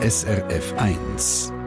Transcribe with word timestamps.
SRF 0.00 0.72
1. 0.76 1.57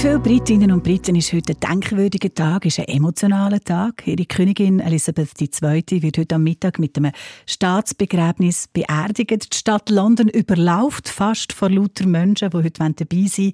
viele 0.00 0.20
Britinnen 0.20 0.70
und 0.70 0.84
Briten 0.84 1.16
ist 1.16 1.32
heute 1.32 1.54
ein 1.54 1.60
denkwürdiger 1.60 2.32
Tag, 2.32 2.64
ist 2.64 2.78
ein 2.78 2.86
emotionaler 2.86 3.58
Tag. 3.58 4.06
Ihre 4.06 4.26
Königin 4.26 4.78
Elisabeth 4.78 5.30
II. 5.40 6.02
wird 6.02 6.18
heute 6.18 6.36
am 6.36 6.44
Mittag 6.44 6.78
mit 6.78 6.96
einem 6.96 7.10
Staatsbegräbnis 7.46 8.68
beerdigt. 8.68 9.52
Die 9.52 9.56
Stadt 9.56 9.90
London 9.90 10.28
überlauft 10.28 11.08
fast 11.08 11.52
vor 11.52 11.70
lauter 11.70 12.06
Menschen, 12.06 12.50
die 12.50 12.56
heute 12.56 12.70
dabei 12.70 13.26
sein 13.26 13.46
wollen. 13.46 13.52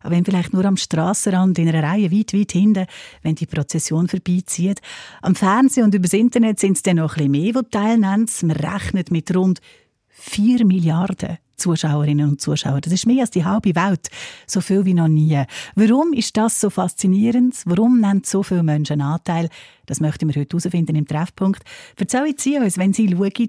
Aber 0.00 0.10
wenn 0.16 0.24
vielleicht 0.24 0.54
nur 0.54 0.64
am 0.64 0.78
Strassenrand 0.78 1.58
in 1.58 1.68
einer 1.68 1.82
Reihe 1.82 2.10
weit, 2.10 2.32
weit 2.32 2.52
hinten, 2.52 2.86
wenn 3.22 3.34
die 3.34 3.46
Prozession 3.46 4.08
vorbeizieht. 4.08 4.80
Am 5.20 5.34
Fernsehen 5.34 5.84
und 5.84 5.94
übers 5.94 6.14
Internet 6.14 6.58
sind 6.58 6.78
es 6.78 6.82
dann 6.82 6.96
noch 6.96 7.18
ein 7.18 7.30
bisschen 7.30 7.52
mehr, 7.52 7.62
die 7.62 7.70
teilnehmen. 7.70 8.30
Man 8.42 8.50
rechnet 8.52 9.10
mit 9.10 9.34
rund 9.36 9.60
4 10.08 10.64
Milliarden 10.64 11.36
Zuschauerinnen 11.56 12.28
und 12.28 12.40
Zuschauer. 12.40 12.80
Das 12.80 12.92
ist 12.92 13.06
mehr 13.06 13.22
als 13.22 13.30
die 13.30 13.44
halbe 13.44 13.74
Welt. 13.74 14.08
So 14.46 14.60
viel 14.60 14.84
wie 14.84 14.94
noch 14.94 15.08
nie. 15.08 15.42
Warum 15.74 16.12
ist 16.12 16.36
das 16.36 16.60
so 16.60 16.70
faszinierend? 16.70 17.56
Warum 17.66 18.00
nehmen 18.00 18.22
so 18.24 18.42
viele 18.42 18.62
Menschen 18.62 19.00
Anteil? 19.00 19.48
Das 19.86 20.00
möchten 20.00 20.28
wir 20.28 20.40
heute 20.40 20.56
herausfinden 20.56 20.94
im 20.94 21.06
Treffpunkt. 21.06 21.62
Erzählen 21.96 22.34
Sie 22.36 22.56
uns, 22.56 22.78
wenn 22.78 22.92
Sie 22.92 23.08
schauen, 23.08 23.48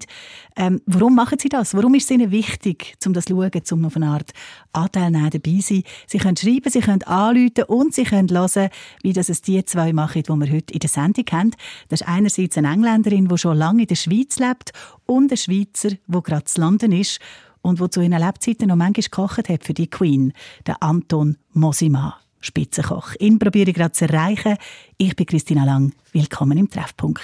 ähm, 0.56 0.80
warum 0.84 1.14
machen 1.14 1.38
Sie 1.38 1.48
das? 1.48 1.74
Warum 1.74 1.94
ist 1.94 2.04
es 2.04 2.10
Ihnen 2.10 2.30
wichtig, 2.30 2.96
um 3.06 3.12
das 3.12 3.26
zu 3.26 3.34
schauen, 3.34 3.62
um 3.70 3.84
auf 3.86 3.96
eine 3.96 4.08
Art 4.08 4.32
Anteil 4.72 5.10
nehmen, 5.10 5.30
dabei 5.30 5.60
sein? 5.60 5.84
Sie 6.06 6.18
können 6.18 6.36
schreiben, 6.36 6.70
Sie 6.70 6.80
können 6.80 7.02
anrufen 7.04 7.64
und 7.68 7.94
Sie 7.94 8.04
können 8.04 8.28
hören, 8.28 8.68
wie 9.02 9.12
das 9.12 9.28
es 9.28 9.42
die 9.42 9.64
zwei 9.64 9.92
machen, 9.92 10.22
die 10.22 10.28
wir 10.28 10.52
heute 10.52 10.74
in 10.74 10.80
der 10.80 10.90
Sendung 10.90 11.24
haben. 11.30 11.50
Das 11.88 12.00
ist 12.00 12.08
einerseits 12.08 12.58
eine 12.58 12.72
Engländerin, 12.72 13.28
die 13.28 13.38
schon 13.38 13.56
lange 13.56 13.82
in 13.82 13.88
der 13.88 13.94
Schweiz 13.94 14.38
lebt 14.38 14.72
und 15.06 15.30
ein 15.30 15.36
Schweizer, 15.36 15.90
der 16.06 16.20
gerade 16.20 16.44
zu 16.44 16.60
London 16.60 16.92
ist 16.92 17.20
und 17.64 17.80
wo 17.80 17.88
zu 17.88 18.02
ihren 18.02 18.12
Lebzeiten 18.12 18.68
noch 18.68 18.76
manchmal 18.76 19.02
gekocht 19.02 19.48
hat 19.48 19.64
für 19.64 19.74
die 19.74 19.88
Queen, 19.88 20.32
der 20.66 20.82
Anton 20.82 21.38
Mosima, 21.54 22.18
Spitzenkoch. 22.40 23.14
Ihn 23.18 23.38
probiere 23.38 23.70
ich 23.70 23.76
gerade 23.76 23.92
zu 23.92 24.04
erreichen. 24.04 24.56
Ich 24.98 25.16
bin 25.16 25.26
Christina 25.26 25.64
Lang. 25.64 25.92
Willkommen 26.12 26.58
im 26.58 26.68
Treffpunkt. 26.68 27.22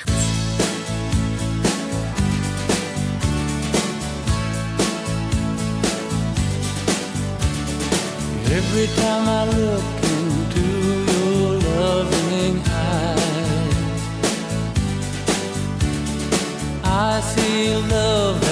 Every 8.50 8.88
time 8.96 9.28
I 9.28 9.44
look 9.44 9.82
into 10.02 10.64
your 11.12 11.52
loving 11.78 12.62
eyes, 12.66 13.24
I 16.82 17.20
see 17.20 17.74
love 17.90 18.49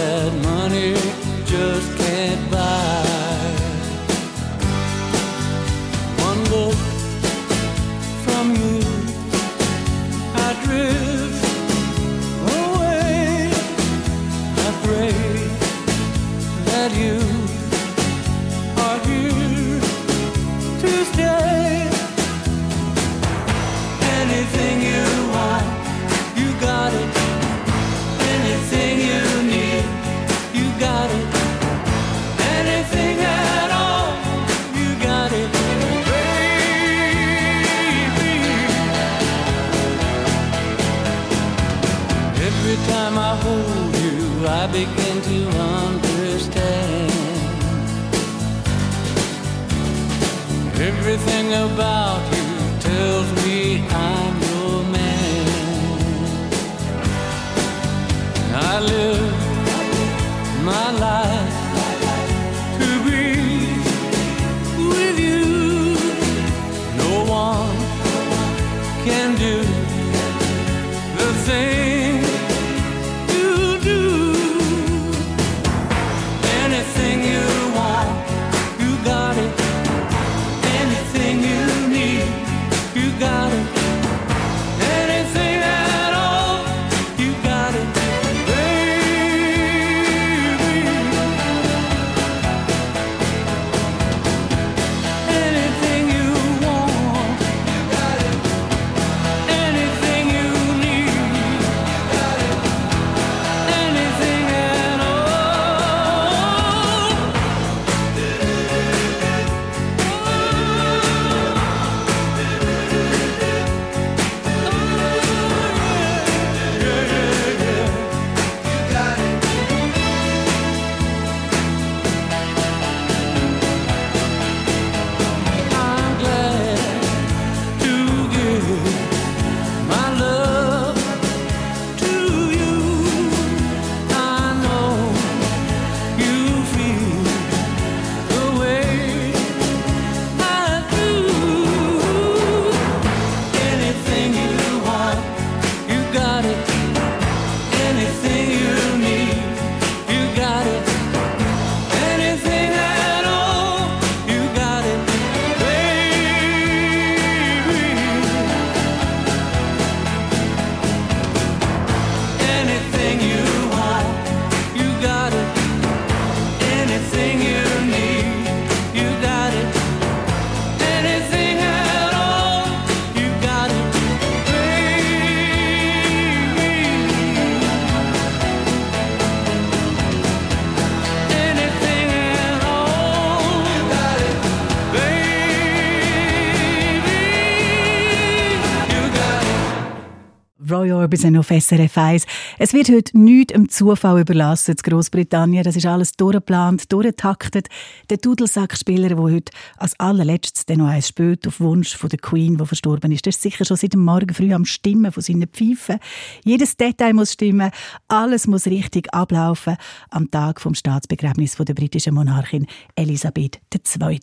Roy 191.19 191.27
Orbison 191.27 191.37
auf 191.37 191.49
SRF 191.49 191.99
1. 191.99 192.27
Es 192.61 192.73
wird 192.73 192.89
heute 192.89 193.17
nichts 193.17 193.55
im 193.55 193.69
Zufall 193.69 194.21
überlassen 194.21 194.77
zu 194.77 194.83
Großbritannien. 194.83 195.63
Das 195.63 195.77
ist 195.77 195.87
alles 195.87 196.11
durchgeplant, 196.15 196.93
durchgetaktet. 196.93 197.69
Der 198.11 198.17
Dudelsackspieler, 198.17 199.11
der 199.11 199.19
heute 199.19 199.53
als 199.77 199.99
allerletztes 200.01 200.67
dann 200.67 200.79
noch 200.79 200.89
eins 200.89 201.07
spielt, 201.07 201.47
auf 201.47 201.61
Wunsch 201.61 201.97
von 201.97 202.11
der 202.11 202.19
Queen, 202.19 202.57
die 202.57 202.67
verstorben 202.67 203.13
ist, 203.13 203.27
der 203.27 203.31
ist 203.31 203.43
sicher 203.43 203.65
schon 203.65 203.77
seit 203.77 203.93
dem 203.93 204.03
Morgen 204.03 204.35
früh 204.35 204.53
am 204.53 204.65
Stimmen 204.65 205.13
von 205.13 205.23
seinen 205.23 205.47
Pfeifen. 205.47 206.01
Jedes 206.43 206.77
Detail 206.77 207.15
muss 207.15 207.35
stimmen, 207.35 207.71
alles 208.09 208.49
muss 208.49 208.67
richtig 208.67 209.15
ablaufen 209.15 209.77
am 210.11 210.29
Tag 210.29 210.61
vom 210.61 210.75
Staatsbegräbnis 210.75 211.55
von 211.55 211.65
der 211.65 211.75
britischen 211.75 212.17
Monarchin 212.17 212.67
Elisabeth 212.97 213.61
II. 213.73 214.19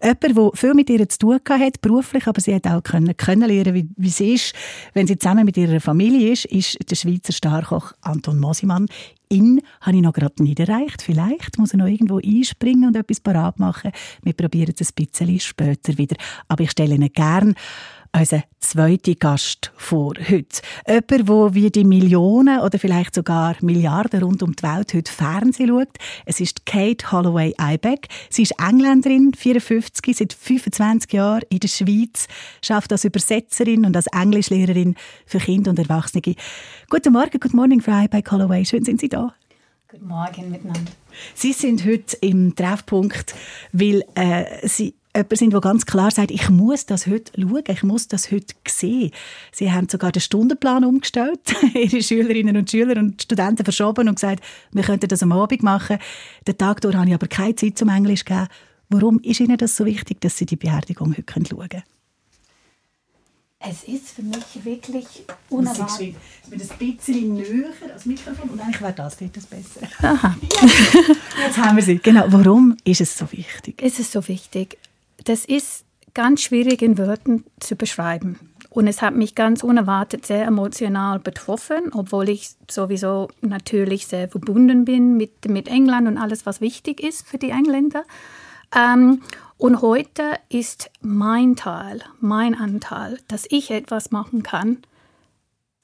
Jemand, 0.00 0.22
der 0.22 0.50
viel 0.54 0.74
mit 0.74 0.90
ihr 0.90 1.08
zu 1.08 1.18
tun 1.18 1.40
hat, 1.48 1.80
beruflich, 1.80 2.28
aber 2.28 2.40
sie 2.40 2.54
hat 2.54 2.68
auch 2.68 2.84
können, 2.84 3.16
können 3.16 3.48
lernen, 3.48 3.74
wie, 3.74 3.88
wie 3.96 4.10
sie 4.10 4.34
ist, 4.34 4.54
wenn 4.94 5.08
sie 5.08 5.18
zusammen 5.18 5.44
mit 5.44 5.56
ihrer 5.56 5.80
Familie 5.80 6.30
ist, 6.30 6.44
ist 6.44 6.78
der 6.88 6.94
Schweizer 6.94 7.32
Starkoch 7.80 7.94
Anton 8.02 8.38
Mosimann. 8.38 8.86
Ihn 9.28 9.60
habe 9.80 9.96
ich 9.96 10.02
noch 10.02 10.12
gerade 10.12 10.42
nicht 10.42 10.60
erreicht. 10.60 11.02
Vielleicht 11.02 11.58
muss 11.58 11.72
er 11.72 11.78
noch 11.78 11.86
irgendwo 11.86 12.18
einspringen 12.18 12.88
und 12.88 12.96
etwas 12.96 13.20
parat 13.20 13.58
machen. 13.58 13.92
Wir 14.22 14.32
probieren 14.32 14.74
es 14.78 14.90
ein 14.90 14.94
bisschen 15.06 15.40
später 15.40 15.96
wieder. 15.98 16.16
Aber 16.48 16.64
ich 16.64 16.70
stelle 16.72 16.94
ihn 16.94 17.12
gerne 17.12 17.54
unser 18.16 18.42
zweiter 18.60 19.14
Gast 19.14 19.72
vor 19.76 20.14
heute. 20.28 20.62
Jemand, 20.86 21.10
der 21.28 21.54
wie 21.54 21.70
die 21.70 21.84
Millionen 21.84 22.60
oder 22.60 22.78
vielleicht 22.78 23.14
sogar 23.14 23.56
Milliarden 23.60 24.22
rund 24.22 24.42
um 24.42 24.54
die 24.54 24.62
Welt 24.62 24.92
heute 24.94 25.10
Fernsehen 25.10 25.68
schaut. 25.68 25.88
Es 26.26 26.40
ist 26.40 26.66
Kate 26.66 27.10
Holloway 27.12 27.54
Ibeck. 27.60 28.08
Sie 28.28 28.42
ist 28.42 28.54
Engländerin, 28.58 29.32
54, 29.34 30.16
seit 30.16 30.32
25 30.32 31.12
Jahren 31.12 31.42
in 31.50 31.60
der 31.60 31.68
Schweiz, 31.68 32.26
schafft 32.62 32.92
als 32.92 33.04
Übersetzerin 33.04 33.84
und 33.84 33.96
als 33.96 34.06
Englischlehrerin 34.08 34.96
für 35.26 35.38
Kinder 35.38 35.70
und 35.70 35.78
Erwachsene. 35.78 36.34
Guten 36.88 37.12
Morgen, 37.12 37.40
good 37.40 37.54
morning, 37.54 37.80
Frau 37.80 38.04
Ibeck 38.04 38.30
Holloway. 38.30 38.64
Schön 38.64 38.84
sind 38.84 39.00
Sie 39.00 39.08
da. 39.08 39.34
Guten 39.90 40.06
Morgen 40.06 40.50
miteinander. 40.52 40.92
Sie 41.34 41.52
sind 41.52 41.84
heute 41.84 42.16
im 42.20 42.54
Treffpunkt, 42.54 43.34
weil 43.72 44.04
äh, 44.14 44.64
Sie 44.68 44.94
jemand 45.16 45.36
sind, 45.36 45.52
der 45.52 45.60
ganz 45.60 45.84
klar 45.84 46.12
sagt, 46.12 46.30
ich 46.30 46.48
muss 46.48 46.86
das 46.86 47.08
heute 47.08 47.32
schauen, 47.36 47.64
ich 47.66 47.82
muss 47.82 48.06
das 48.06 48.30
heute 48.30 48.54
sehen. 48.68 49.10
Sie 49.50 49.72
haben 49.72 49.88
sogar 49.88 50.12
den 50.12 50.20
Stundenplan 50.20 50.84
umgestellt, 50.84 51.40
ihre 51.74 52.04
Schülerinnen 52.04 52.56
und 52.56 52.70
Schüler 52.70 53.00
und 53.00 53.20
Studenten 53.20 53.64
verschoben 53.64 54.08
und 54.08 54.14
gesagt, 54.14 54.44
wir 54.70 54.84
könnten 54.84 55.08
das 55.08 55.24
am 55.24 55.32
Abend 55.32 55.64
machen. 55.64 55.98
Den 56.46 56.56
Tag 56.56 56.82
durch 56.82 56.94
habe 56.94 57.08
ich 57.08 57.14
aber 57.14 57.26
keine 57.26 57.56
Zeit 57.56 57.76
zum 57.76 57.88
Englisch 57.88 58.24
gegeben. 58.24 58.46
Warum 58.90 59.18
ist 59.24 59.40
Ihnen 59.40 59.58
das 59.58 59.76
so 59.76 59.86
wichtig, 59.86 60.20
dass 60.20 60.36
Sie 60.36 60.46
die 60.46 60.54
Beerdigung 60.54 61.16
heute 61.16 61.24
schauen 61.32 61.68
können? 61.68 61.82
Es 63.62 63.84
ist 63.84 64.08
für 64.08 64.22
mich 64.22 64.64
wirklich 64.64 65.06
unerwartet. 65.50 66.16
Ich 66.44 66.50
bin 66.50 66.62
ein 66.62 66.96
bisschen 66.96 67.34
näher 67.34 67.68
als 67.92 68.06
Mikrofon 68.06 68.48
und 68.48 68.58
eigentlich 68.60 68.80
wäre 68.80 68.94
das 68.94 69.18
dort 69.18 69.36
das 69.36 69.44
besser. 69.44 69.80
Aha. 70.00 70.34
Jetzt 71.46 71.58
haben 71.58 71.76
wir 71.76 71.82
sie. 71.82 71.98
Genau. 71.98 72.24
Warum 72.28 72.74
ist 72.84 73.02
es 73.02 73.18
so 73.18 73.30
wichtig? 73.32 73.82
Es 73.82 73.98
ist 73.98 74.12
so 74.12 74.26
wichtig. 74.28 74.78
Das 75.24 75.44
ist 75.44 75.84
ganz 76.14 76.40
schwierig 76.40 76.80
in 76.80 76.96
Worten 76.96 77.44
zu 77.60 77.76
beschreiben. 77.76 78.38
Und 78.70 78.86
es 78.86 79.02
hat 79.02 79.14
mich 79.14 79.34
ganz 79.34 79.62
unerwartet 79.62 80.24
sehr 80.24 80.46
emotional 80.46 81.18
betroffen, 81.18 81.92
obwohl 81.92 82.30
ich 82.30 82.52
sowieso 82.70 83.28
natürlich 83.42 84.06
sehr 84.06 84.28
verbunden 84.28 84.86
bin 84.86 85.18
mit, 85.18 85.46
mit 85.50 85.68
England 85.68 86.08
und 86.08 86.16
alles, 86.16 86.46
was 86.46 86.62
wichtig 86.62 87.00
ist 87.02 87.28
für 87.28 87.36
die 87.36 87.50
Engländer. 87.50 88.04
Ähm, 88.74 89.22
und 89.58 89.82
heute 89.82 90.34
ist 90.48 90.90
mein 91.02 91.56
Teil, 91.56 92.02
mein 92.20 92.54
Anteil, 92.54 93.18
dass 93.28 93.46
ich 93.50 93.70
etwas 93.70 94.10
machen 94.10 94.42
kann, 94.42 94.78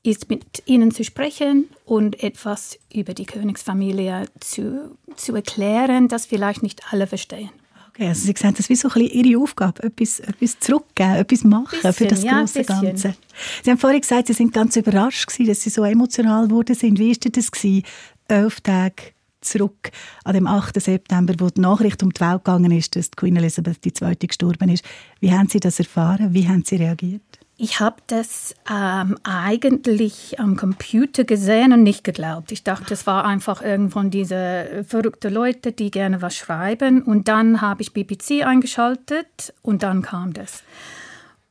ist 0.02 0.30
mit 0.30 0.62
ihnen 0.66 0.92
zu 0.92 1.04
sprechen 1.04 1.68
und 1.84 2.22
etwas 2.22 2.78
über 2.92 3.12
die 3.12 3.26
Königsfamilie 3.26 4.26
zu, 4.40 4.96
zu 5.16 5.34
erklären, 5.34 6.08
das 6.08 6.26
vielleicht 6.26 6.62
nicht 6.62 6.92
alle 6.92 7.06
verstehen. 7.06 7.50
Okay, 7.90 8.08
also 8.08 8.26
Sie 8.26 8.34
sehen, 8.36 8.52
das 8.52 8.60
ist 8.60 8.68
wie 8.68 8.76
so 8.76 8.88
ein 8.88 8.94
bisschen 8.94 9.24
Ihre 9.24 9.42
Aufgabe, 9.42 9.82
etwas, 9.82 10.20
etwas 10.20 10.58
zurückgeben, 10.58 11.14
etwas 11.14 11.44
machen 11.44 11.78
Bisschen, 11.82 11.92
für 11.94 12.06
das 12.06 12.22
große. 12.24 12.64
Ganze. 12.64 13.14
Sie 13.62 13.70
haben 13.70 13.78
vorhin 13.78 14.00
gesagt, 14.00 14.26
Sie 14.28 14.34
sind 14.34 14.52
ganz 14.52 14.76
überrascht 14.76 15.26
gewesen, 15.26 15.48
dass 15.48 15.62
Sie 15.62 15.70
so 15.70 15.82
emotional 15.82 16.46
geworden 16.48 16.74
sind. 16.74 16.98
Wie 16.98 17.10
war 17.10 17.30
das 17.32 17.50
gewesen, 17.50 17.84
elf 18.28 18.60
Tage 18.60 19.15
zurück 19.46 19.90
an 20.24 20.34
dem 20.34 20.46
8. 20.46 20.80
September, 20.80 21.34
wo 21.38 21.48
die 21.48 21.60
Nachricht 21.60 22.02
um 22.02 22.10
die 22.10 22.20
Welt 22.20 22.44
gegangen 22.44 22.72
ist, 22.72 22.96
dass 22.96 23.10
Queen 23.10 23.36
Elizabeth 23.36 23.84
II. 23.84 24.14
gestorben 24.16 24.68
ist. 24.68 24.84
Wie 25.20 25.32
haben 25.32 25.48
Sie 25.48 25.60
das 25.60 25.78
erfahren? 25.78 26.34
Wie 26.34 26.48
haben 26.48 26.64
Sie 26.64 26.76
reagiert? 26.76 27.22
Ich 27.58 27.80
habe 27.80 27.96
das 28.06 28.54
ähm, 28.70 29.16
eigentlich 29.22 30.38
am 30.38 30.56
Computer 30.56 31.24
gesehen 31.24 31.72
und 31.72 31.84
nicht 31.84 32.04
geglaubt. 32.04 32.52
Ich 32.52 32.64
dachte, 32.64 32.92
es 32.92 33.06
war 33.06 33.24
einfach 33.24 33.62
irgendwann 33.62 34.10
diese 34.10 34.84
verrückten 34.86 35.32
Leute, 35.32 35.72
die 35.72 35.90
gerne 35.90 36.20
was 36.20 36.36
schreiben. 36.36 37.02
Und 37.02 37.28
dann 37.28 37.62
habe 37.62 37.80
ich 37.80 37.94
BBC 37.94 38.44
eingeschaltet 38.44 39.54
und 39.62 39.82
dann 39.82 40.02
kam 40.02 40.34
das. 40.34 40.64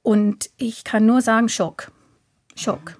Und 0.03 0.51
ich 0.57 0.83
kann 0.83 1.07
nur 1.07 1.21
sagen, 1.21 1.49
Schock. 1.49 1.91
Schock. 2.55 2.97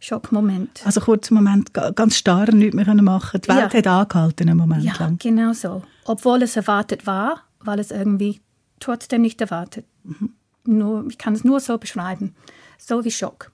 Schockmoment. 0.00 0.82
Also 0.84 1.00
kurz 1.00 1.30
Moment, 1.30 1.74
ga- 1.74 1.90
ganz 1.90 2.16
starr, 2.16 2.52
nichts 2.52 2.74
mehr 2.74 2.84
können 2.84 3.04
machen. 3.04 3.40
Die 3.40 3.48
Welt 3.48 3.72
Ja. 3.72 3.78
hat 3.78 3.86
angehalten 3.86 4.48
einen 4.48 4.58
Moment 4.58 4.84
Ja, 4.84 4.94
lang. 4.98 5.18
genau 5.18 5.52
so. 5.52 5.82
Obwohl 6.04 6.42
es 6.42 6.56
erwartet 6.56 7.06
war, 7.06 7.42
weil 7.60 7.78
es 7.80 7.90
irgendwie 7.90 8.40
trotzdem 8.80 9.22
nicht 9.22 9.40
erwartet. 9.40 9.84
Nur, 10.64 11.06
ich 11.08 11.18
kann 11.18 11.34
es 11.34 11.44
nur 11.44 11.60
so 11.60 11.78
beschreiben. 11.78 12.34
So 12.78 13.04
wie 13.04 13.10
Schock. 13.10 13.50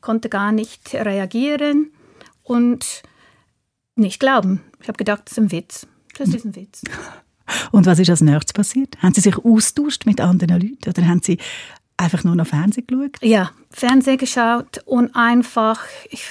Konnte 0.00 0.28
gar 0.28 0.52
nicht 0.52 0.94
reagieren 0.94 1.90
und 2.42 3.02
nicht 3.96 4.20
glauben. 4.20 4.60
Ich 4.80 4.88
habe 4.88 4.96
gedacht, 4.98 5.22
das 5.24 5.32
ist 5.32 5.38
ein 5.38 5.52
Witz. 5.52 5.86
Das 6.18 6.28
ist 6.28 6.44
ein 6.44 6.54
Witz. 6.54 6.82
Und 7.72 7.84
was 7.84 7.98
ist 7.98 8.08
als 8.08 8.22
nächstes 8.22 8.54
passiert? 8.54 8.96
Haben 9.02 9.12
Sie 9.12 9.20
sich 9.20 9.36
austauscht 9.36 10.06
mit 10.06 10.18
anderen 10.20 10.60
Leuten 10.60 10.88
oder 10.88 11.06
haben 11.06 11.20
Sie 11.22 11.36
einfach 11.96 12.24
nur 12.24 12.36
noch 12.36 12.46
Fernsehen 12.46 12.86
geschaut? 12.86 13.16
Ja, 13.22 13.50
Fernsehen 13.70 14.18
geschaut 14.18 14.78
und 14.84 15.14
einfach, 15.14 15.82
ich, 16.10 16.24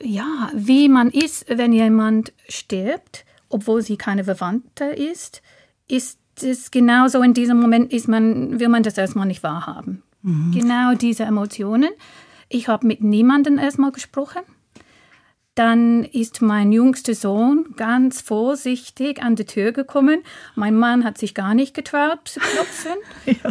ja, 0.00 0.50
wie 0.54 0.88
man 0.88 1.10
ist, 1.10 1.46
wenn 1.48 1.72
jemand 1.72 2.32
stirbt, 2.48 3.24
obwohl 3.48 3.82
sie 3.82 3.96
keine 3.96 4.24
Verwandte 4.24 4.84
ist, 4.84 5.42
ist 5.88 6.18
es 6.40 6.70
genauso 6.70 7.22
in 7.22 7.34
diesem 7.34 7.60
Moment, 7.60 7.92
ist 7.92 8.08
man, 8.08 8.58
will 8.58 8.68
man 8.68 8.82
das 8.82 8.96
erstmal 8.96 9.26
nicht 9.26 9.42
wahrhaben. 9.42 10.02
Genau 10.54 10.94
diese 10.94 11.24
Emotionen. 11.24 11.90
Ich 12.48 12.68
habe 12.68 12.86
mit 12.86 13.02
niemandem 13.02 13.58
erstmal 13.58 13.92
gesprochen. 13.92 14.42
Dann 15.54 16.04
ist 16.04 16.40
mein 16.40 16.72
jüngster 16.72 17.14
Sohn 17.14 17.74
ganz 17.76 18.20
vorsichtig 18.22 19.22
an 19.22 19.36
die 19.36 19.44
Tür 19.44 19.72
gekommen. 19.72 20.22
Mein 20.54 20.76
Mann 20.76 21.04
hat 21.04 21.18
sich 21.18 21.34
gar 21.34 21.54
nicht 21.54 21.74
getraut 21.74 22.20
zu 22.24 22.40
klopfen. 22.40 22.92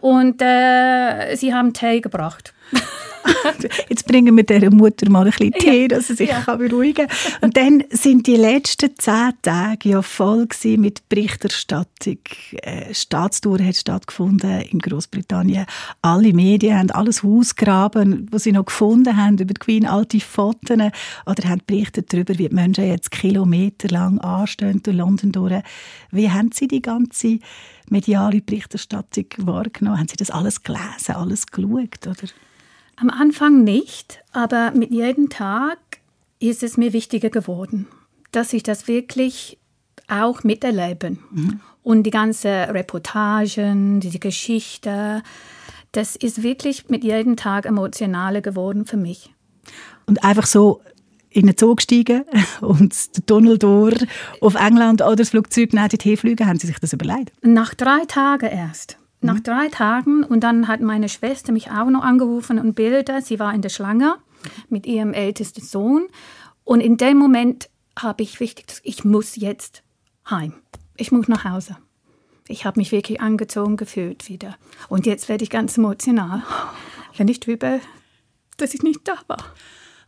Und 0.00 0.40
äh, 0.42 1.34
sie 1.36 1.54
haben 1.54 1.72
Tee 1.72 2.00
gebracht. 2.00 2.54
Jetzt 3.88 4.06
bringen 4.06 4.36
wir 4.36 4.44
dieser 4.44 4.70
Mutter 4.70 5.08
mal 5.10 5.24
ein 5.24 5.30
bisschen 5.30 5.52
Tee, 5.52 5.88
dass 5.88 6.08
sie 6.08 6.14
sich 6.14 6.28
Ja. 6.28 6.40
kann 6.40 6.58
beruhigen 6.58 7.06
kann. 7.08 7.16
Und 7.40 7.56
dann 7.56 7.84
sind 7.90 8.26
die 8.26 8.36
letzten 8.36 8.90
zehn 8.96 9.32
Tage 9.42 9.88
ja 9.88 10.02
voll 10.02 10.46
mit 10.76 11.08
Berichterstattung. 11.08 12.18
Äh, 12.62 12.94
Staatstour 12.94 13.58
hat 13.60 13.76
stattgefunden 13.76 14.62
in 14.62 14.78
Großbritannien. 14.78 15.66
Alle 16.02 16.32
Medien 16.32 16.78
haben 16.78 16.90
alles 16.90 17.24
ausgraben, 17.24 18.26
was 18.30 18.44
sie 18.44 18.52
noch 18.52 18.66
gefunden 18.66 19.16
haben 19.16 19.34
über 19.38 19.54
die 19.54 19.60
Queen, 19.60 19.86
alte 19.86 20.20
Fotos 20.20 20.78
oder 21.26 21.48
haben 21.48 21.62
berichtet 21.66 22.12
darüber, 22.12 22.38
wie 22.38 22.48
die 22.48 22.54
Menschen 22.54 22.86
jetzt 22.86 23.10
kilometerlang 23.10 24.18
anstehen 24.20 24.82
durch 24.82 24.96
London 24.96 25.32
durch. 25.32 25.62
Wie 26.10 26.30
haben 26.30 26.50
Sie 26.52 26.68
die 26.68 26.82
ganze 26.82 27.38
mediale 27.88 28.40
Berichterstattung 28.40 29.26
wahrgenommen? 29.38 29.98
Haben 29.98 30.08
Sie 30.08 30.16
das 30.16 30.30
alles 30.30 30.62
gelesen, 30.62 31.14
alles 31.14 31.46
geschaut? 31.46 32.06
Oder? 32.06 32.28
Am 33.00 33.10
Anfang 33.10 33.62
nicht, 33.62 34.24
aber 34.32 34.72
mit 34.72 34.90
jedem 34.90 35.28
Tag 35.28 35.78
ist 36.40 36.62
es 36.62 36.76
mir 36.76 36.92
wichtiger 36.92 37.30
geworden, 37.30 37.86
dass 38.32 38.52
ich 38.52 38.62
das 38.62 38.88
wirklich 38.88 39.58
auch 40.08 40.42
miterleben. 40.42 41.18
Und 41.82 42.02
die 42.02 42.10
ganze 42.10 42.48
Reportagen, 42.48 44.00
diese 44.00 44.18
Geschichte, 44.18 45.22
das 45.92 46.16
ist 46.16 46.42
wirklich 46.42 46.88
mit 46.88 47.04
jedem 47.04 47.36
Tag 47.36 47.66
emotionaler 47.66 48.40
geworden 48.40 48.84
für 48.84 48.96
mich. 48.96 49.32
Und 50.06 50.24
einfach 50.24 50.46
so 50.46 50.80
in 51.30 51.46
den 51.46 51.56
Zug 51.56 51.82
steigen 51.82 52.24
und 52.60 53.16
den 53.16 53.26
Tunnel 53.26 53.58
durch 53.58 54.06
auf 54.40 54.54
England 54.54 55.02
oder 55.02 55.16
das 55.16 55.30
Flugzeug 55.30 55.72
neben 55.72 55.88
dorthin 55.88 56.16
fliegen, 56.16 56.46
haben 56.46 56.58
Sie 56.58 56.66
sich 56.66 56.78
das 56.78 56.92
überlegt? 56.92 57.32
Nach 57.42 57.74
drei 57.74 58.04
Tagen 58.06 58.46
erst. 58.46 58.98
Nach 59.20 59.40
drei 59.40 59.68
Tagen 59.68 60.22
und 60.22 60.40
dann 60.40 60.68
hat 60.68 60.80
meine 60.80 61.08
Schwester 61.08 61.52
mich 61.52 61.70
auch 61.70 61.90
noch 61.90 62.02
angerufen 62.02 62.58
und 62.58 62.74
Bilder. 62.74 63.20
Sie 63.20 63.38
war 63.38 63.52
in 63.52 63.62
der 63.62 63.68
Schlange 63.68 64.16
mit 64.68 64.86
ihrem 64.86 65.12
ältesten 65.12 65.62
Sohn. 65.62 66.06
Und 66.64 66.80
in 66.80 66.96
dem 66.96 67.18
Moment 67.18 67.68
habe 67.98 68.22
ich 68.22 68.38
wichtig, 68.38 68.80
ich 68.84 69.04
muss 69.04 69.36
jetzt 69.36 69.82
heim. 70.30 70.54
Ich 70.96 71.10
muss 71.10 71.26
nach 71.26 71.44
Hause. 71.44 71.76
Ich 72.46 72.64
habe 72.64 72.78
mich 72.78 72.92
wirklich 72.92 73.20
angezogen 73.20 73.76
gefühlt 73.76 74.28
wieder. 74.28 74.56
Und 74.88 75.04
jetzt 75.04 75.28
werde 75.28 75.42
ich 75.42 75.50
ganz 75.50 75.76
emotional, 75.76 76.42
wenn 77.16 77.28
ich 77.28 77.40
drüber 77.40 77.80
dass 78.58 78.74
ich 78.74 78.82
nicht 78.82 79.00
da 79.04 79.14
war. 79.26 79.42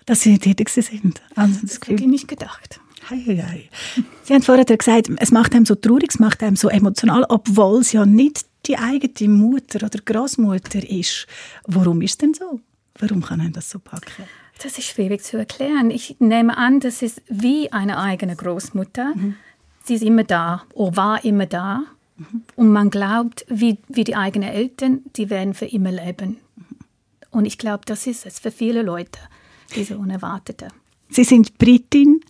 Dass 0.05 0.21
Sie 0.21 0.39
tätig 0.39 0.69
sind. 0.69 1.23
Also 1.35 1.61
das 1.63 1.81
Gefühl, 1.81 2.01
ich 2.01 2.07
nicht 2.07 2.29
gedacht. 2.29 2.81
Hei, 3.09 3.17
hei. 3.17 3.71
Sie 4.25 4.35
haben 4.35 4.43
vorher 4.43 4.65
gesagt, 4.65 5.11
es 5.17 5.31
macht 5.31 5.55
einem 5.55 5.65
so 5.65 5.75
traurig, 5.75 6.11
es 6.11 6.19
macht 6.19 6.43
einem 6.43 6.57
so 6.57 6.69
emotional, 6.69 7.25
obwohl 7.29 7.81
es 7.81 7.93
ja 7.93 8.05
nicht 8.05 8.47
die 8.71 8.79
eigene 8.79 9.29
Mutter 9.33 9.85
oder 9.85 9.99
Großmutter 9.99 10.89
ist. 10.89 11.27
Warum 11.67 12.03
ist 12.03 12.23
denn 12.23 12.35
so? 12.35 12.61
Warum 12.99 13.23
kann 13.23 13.41
einem 13.41 13.53
das 13.53 13.71
so 13.71 13.81
packen? 13.81 14.25
Das 14.63 14.79
ist 14.79 14.87
schwierig 14.87 15.25
zu 15.25 15.39
erklären. 15.39 15.91
Ich 15.91 16.17
nehme 16.21 16.57
an, 16.57 16.81
das 16.81 17.03
ist 17.03 17.23
wie 17.29 17.73
eine 17.73 17.99
eigene 17.99 18.37
Großmutter. 18.37 19.15
Sie 19.85 19.95
ist 19.95 20.05
immer 20.05 20.25
da 20.25 20.65
oder 20.75 20.97
war 20.97 21.25
immer 21.25 21.47
da. 21.47 21.83
Und 22.55 22.71
man 22.71 22.91
glaubt, 22.91 23.45
wie, 23.49 23.79
wie 23.89 24.05
die 24.05 24.15
eigenen 24.15 24.51
Eltern, 24.51 25.01
die 25.17 25.31
werden 25.31 25.55
für 25.55 25.67
immer 25.67 25.91
leben. 25.91 26.37
Und 27.31 27.47
ich 27.47 27.59
glaube, 27.59 27.85
das 27.87 28.07
ist 28.07 28.27
es 28.27 28.39
für 28.39 28.51
viele 28.51 28.83
Leute, 28.83 29.19
diese 29.75 29.97
Unerwartete. 29.97 30.69
Sie 31.09 31.25
sind 31.25 31.59
Britin. 31.59 32.21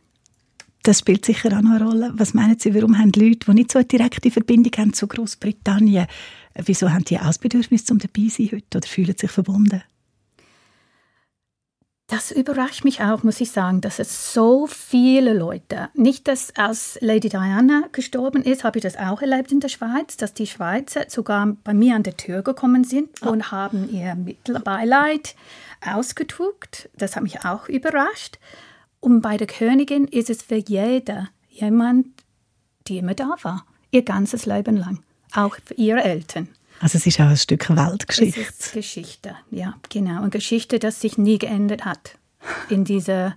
Das 0.83 1.01
spielt 1.01 1.27
sicher 1.27 1.57
auch 1.57 1.63
noch 1.63 1.73
eine 1.73 1.85
Rolle. 1.85 2.13
Was 2.15 2.33
meinen 2.33 2.59
Sie, 2.59 2.75
warum 2.75 2.97
haben 2.99 3.13
Leute, 3.15 3.47
die 3.47 3.55
nicht 3.55 3.73
so 3.73 3.79
eine 3.79 3.87
direkte 3.87 4.31
Verbindung 4.31 4.73
haben 4.79 4.93
zu 4.95 5.07
Großbritannien, 5.07 6.07
wieso 6.55 6.91
haben 6.91 7.05
die 7.05 7.19
auch 7.19 7.27
das 7.27 7.39
Bedürfnis, 7.39 7.85
zum 7.85 7.99
dabei 7.99 8.29
zu 8.29 8.43
sein 8.43 8.49
heute 8.53 8.79
oder 8.79 8.89
fühlen 8.89 9.17
sich 9.17 9.31
verbunden? 9.31 9.83
Das 12.11 12.33
überrascht 12.33 12.83
mich 12.83 13.03
auch, 13.03 13.23
muss 13.23 13.41
ich 13.41 13.53
sagen, 13.53 13.83
dass 13.83 14.01
es 14.01 14.33
so 14.33 14.67
viele 14.67 15.33
Leute, 15.33 15.91
nicht 15.95 16.27
dass 16.27 16.53
als 16.57 16.99
Lady 17.01 17.29
Diana 17.29 17.85
gestorben 17.93 18.43
ist, 18.43 18.65
habe 18.65 18.79
ich 18.79 18.83
das 18.83 18.97
auch 18.97 19.23
erlebt 19.23 19.53
in 19.53 19.61
der 19.61 19.69
Schweiz, 19.69 20.17
dass 20.17 20.35
die 20.35 20.49
Schweizer 20.49 21.05
sogar 21.07 21.57
bei 21.63 21.73
mir 21.73 21.95
an 21.95 22.03
der 22.03 22.17
Tür 22.17 22.43
gekommen 22.43 22.83
sind 22.83 23.23
und 23.23 23.53
haben 23.53 23.89
ihr 23.93 24.17
Mittelbeileid 24.17 25.37
ausgedruckt. 25.87 26.91
Das 26.97 27.15
hat 27.15 27.23
mich 27.23 27.45
auch 27.45 27.69
überrascht. 27.69 28.41
Und 29.01 29.23
bei 29.23 29.37
der 29.37 29.47
Königin 29.47 30.05
ist 30.05 30.31
es 30.31 30.43
für 30.43 30.57
jeder 30.57 31.29
jemand, 31.49 32.07
die 32.87 32.99
immer 32.99 33.15
da 33.15 33.37
war, 33.43 33.65
ihr 33.91 34.03
ganzes 34.03 34.47
Leben 34.47 34.77
lang, 34.77 35.03
auch 35.33 35.57
für 35.65 35.75
ihre 35.75 36.03
Eltern. 36.03 36.49
Also 36.81 36.97
es 36.99 37.07
ist 37.07 37.21
auch 37.21 37.27
ein 37.27 37.37
Stück 37.37 37.69
Es 37.69 37.77
Weltgeschichte. 37.77 38.41
ist 38.41 38.73
Geschichte, 38.73 39.37
ja, 39.51 39.75
genau. 39.89 40.23
Und 40.23 40.31
Geschichte, 40.31 40.79
das 40.79 41.01
sich 41.01 41.19
nie 41.19 41.39
geändert 41.39 41.85
hat 41.85 42.19
in 42.71 42.85
dieser 42.85 43.37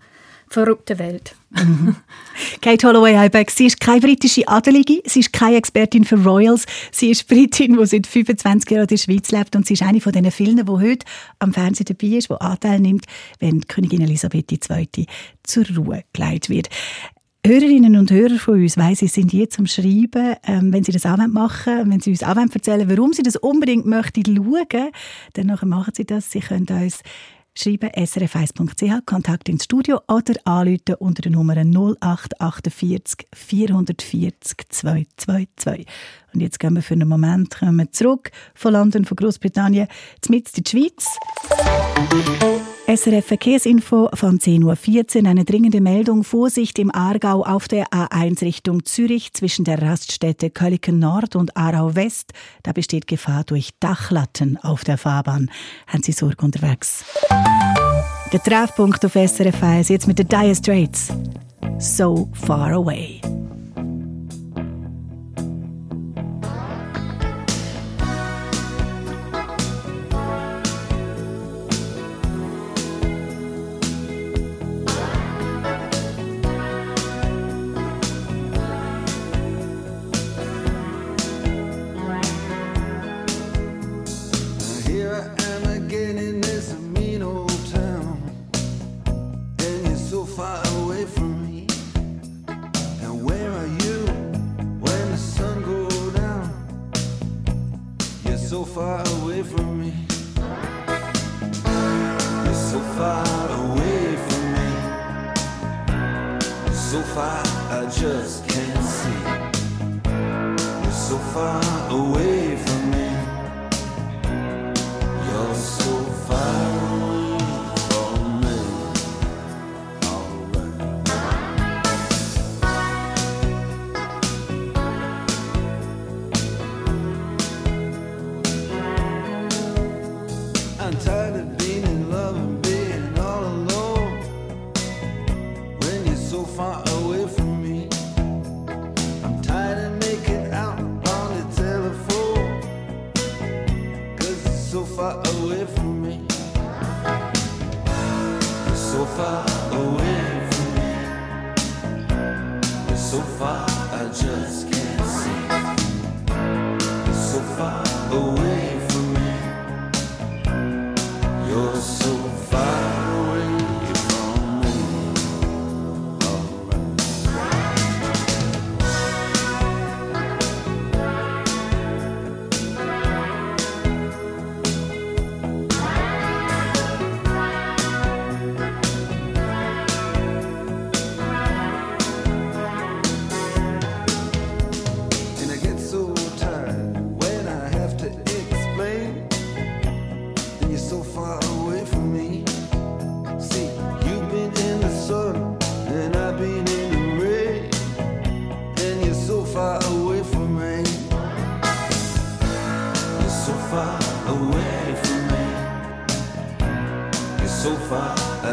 verrückten 0.50 1.00
Welt. 1.00 1.36
Kate 2.62 2.88
Holloway-Heibeck, 2.88 3.52
sie 3.52 3.68
ist 3.68 3.80
keine 3.80 4.02
britische 4.02 4.48
Adelige, 4.48 5.02
sie 5.06 5.20
ist 5.20 5.34
keine 5.34 5.58
Expertin 5.58 6.04
für 6.04 6.16
Royals, 6.24 6.66
sie 6.92 7.12
ist 7.12 7.28
Britin, 7.28 7.78
die 7.78 7.86
seit 7.86 8.08
25 8.08 8.72
Jahren 8.72 8.84
in 8.84 8.88
der 8.88 8.98
Schweiz 8.98 9.32
lebt 9.32 9.56
und 9.56 9.68
sie 9.68 9.74
ist 9.74 9.84
eine 9.84 10.02
von 10.02 10.12
den 10.12 10.32
vielen, 10.32 10.66
die 10.66 10.72
heute 10.72 11.06
am 11.40 11.54
Fernsehen 11.54 11.86
dabei 11.86 12.18
ist, 12.18 12.30
die 12.30 12.34
Anteil 12.34 12.80
nimmt, 12.80 13.06
wenn 13.40 13.68
Königin 13.68 14.02
Elisabeth 14.02 14.52
II. 14.52 15.06
zur 15.44 15.66
Ruhe 15.76 16.04
geleitet 16.12 16.50
wird. 16.50 16.70
Hörerinnen 17.46 17.98
und 17.98 18.10
Hörer 18.10 18.40
von 18.40 18.62
uns, 18.62 18.78
weiss 18.78 19.02
ich, 19.02 19.12
sind 19.12 19.34
jetzt 19.34 19.60
am 19.60 19.68
Schreiben, 19.68 20.38
ähm, 20.48 20.72
wenn 20.72 20.86
sie 20.86 20.94
das 20.94 21.06
auch 21.06 21.18
machen 21.28 21.92
wenn 21.92 22.00
sie 22.00 22.12
uns 22.12 22.24
auch 22.24 22.38
erzählen 22.38 22.90
warum 22.90 23.12
sie 23.12 23.22
das 23.22 23.36
unbedingt 23.36 23.86
möchten 23.86 24.24
schauen, 24.26 24.92
dann 25.34 25.60
machen 25.66 25.94
sie 25.94 26.06
das. 26.06 26.32
Sie 26.32 26.40
können 26.40 26.66
uns 26.70 27.02
schreiben 27.56 27.90
srf1.ch, 27.90 29.06
Kontakt 29.06 29.50
ins 29.50 29.66
Studio 29.66 30.02
oder 30.08 30.34
anrufen 30.46 30.96
unter 31.00 31.22
der 31.22 31.32
Nummer 31.32 31.56
0848 31.56 33.28
440 33.34 34.58
222. 34.70 35.86
Und 36.34 36.42
jetzt 36.42 36.60
gehen 36.60 36.76
wir 36.76 36.82
für 36.82 36.96
einen 36.96 37.08
Moment 37.08 37.56
zurück 37.92 38.32
von 38.56 38.74
London, 38.74 39.06
von 39.06 39.16
Großbritannien, 39.16 39.88
mit 40.30 40.58
in 40.58 40.64
die 40.64 40.70
Schweiz. 40.70 41.08
SRF 42.86 43.26
Verkehrsinfo 43.26 44.10
von 44.14 44.40
10.14 44.40 45.24
Uhr. 45.24 45.30
Eine 45.30 45.46
dringende 45.46 45.80
Meldung. 45.80 46.26
Vorsicht 46.26 46.78
im 46.80 46.94
Aargau 46.94 47.44
auf 47.44 47.70
der 47.70 47.88
A1 47.88 48.42
Richtung 48.42 48.84
Zürich 48.84 49.32
zwischen 49.32 49.64
der 49.64 49.82
Raststätte 49.82 50.50
Köliken 50.50 51.00
Nord 51.00 51.38
und 51.38 51.56
Aarau 51.56 51.96
West. 51.96 52.34
Da 52.62 52.74
besteht 52.74 53.08
Gefahr 53.08 53.46
durch 53.46 53.70
Dachlatten 53.80 54.58
auf 54.58 54.84
der 54.84 54.98
Fahrbahn. 54.98 55.50
Haben 55.88 56.04
Sie 56.04 56.12
Sorge 56.12 56.44
unterwegs? 56.44 57.06
Der 58.34 58.44
Treffpunkt 58.44 59.06
auf 59.06 59.14
SRF 59.14 59.64
1 59.64 59.88
jetzt 59.88 60.08
mit 60.08 60.20
den 60.20 60.28
Dire 60.28 60.54
Straits. 60.54 61.08
So 61.80 62.30
far 62.34 62.74
away. 62.74 63.22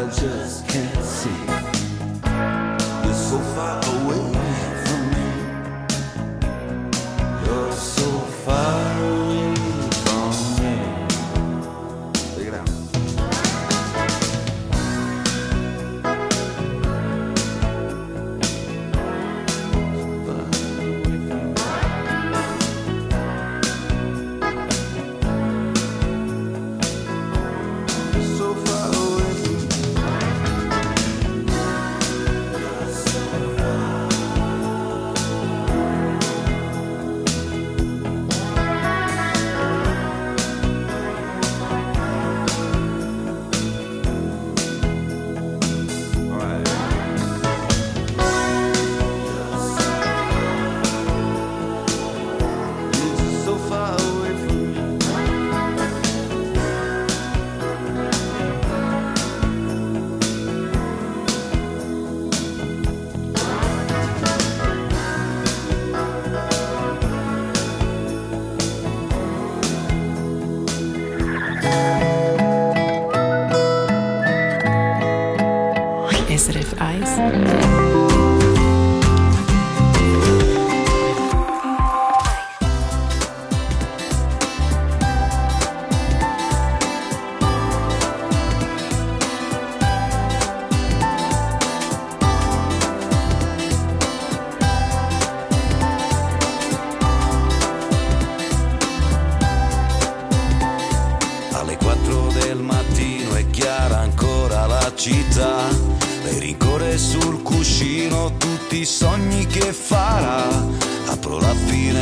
I 0.01 0.05
just 0.09 0.67
can't 0.67 0.80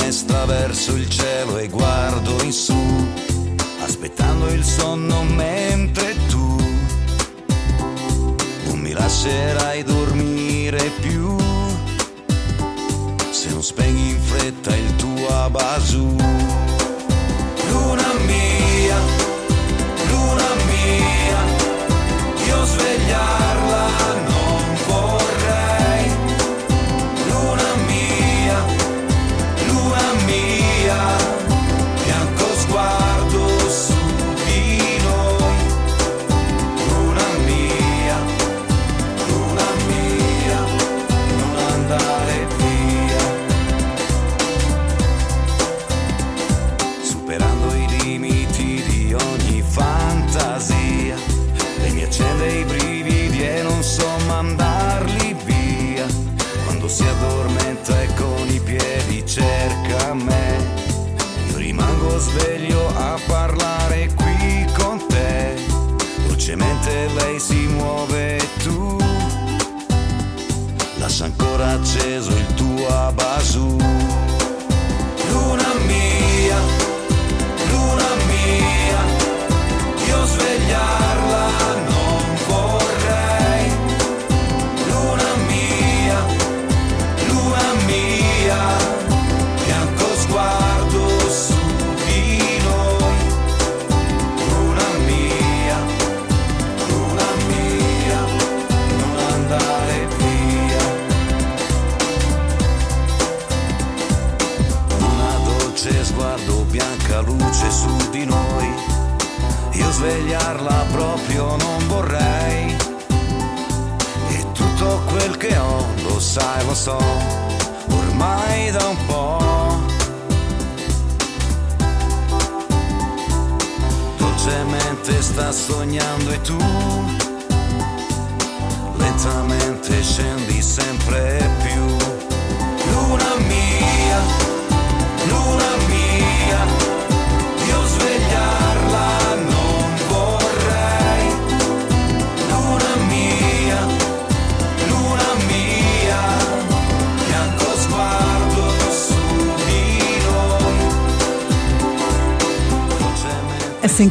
finestra 0.10 0.46
verso 0.46 0.96
il 0.96 1.08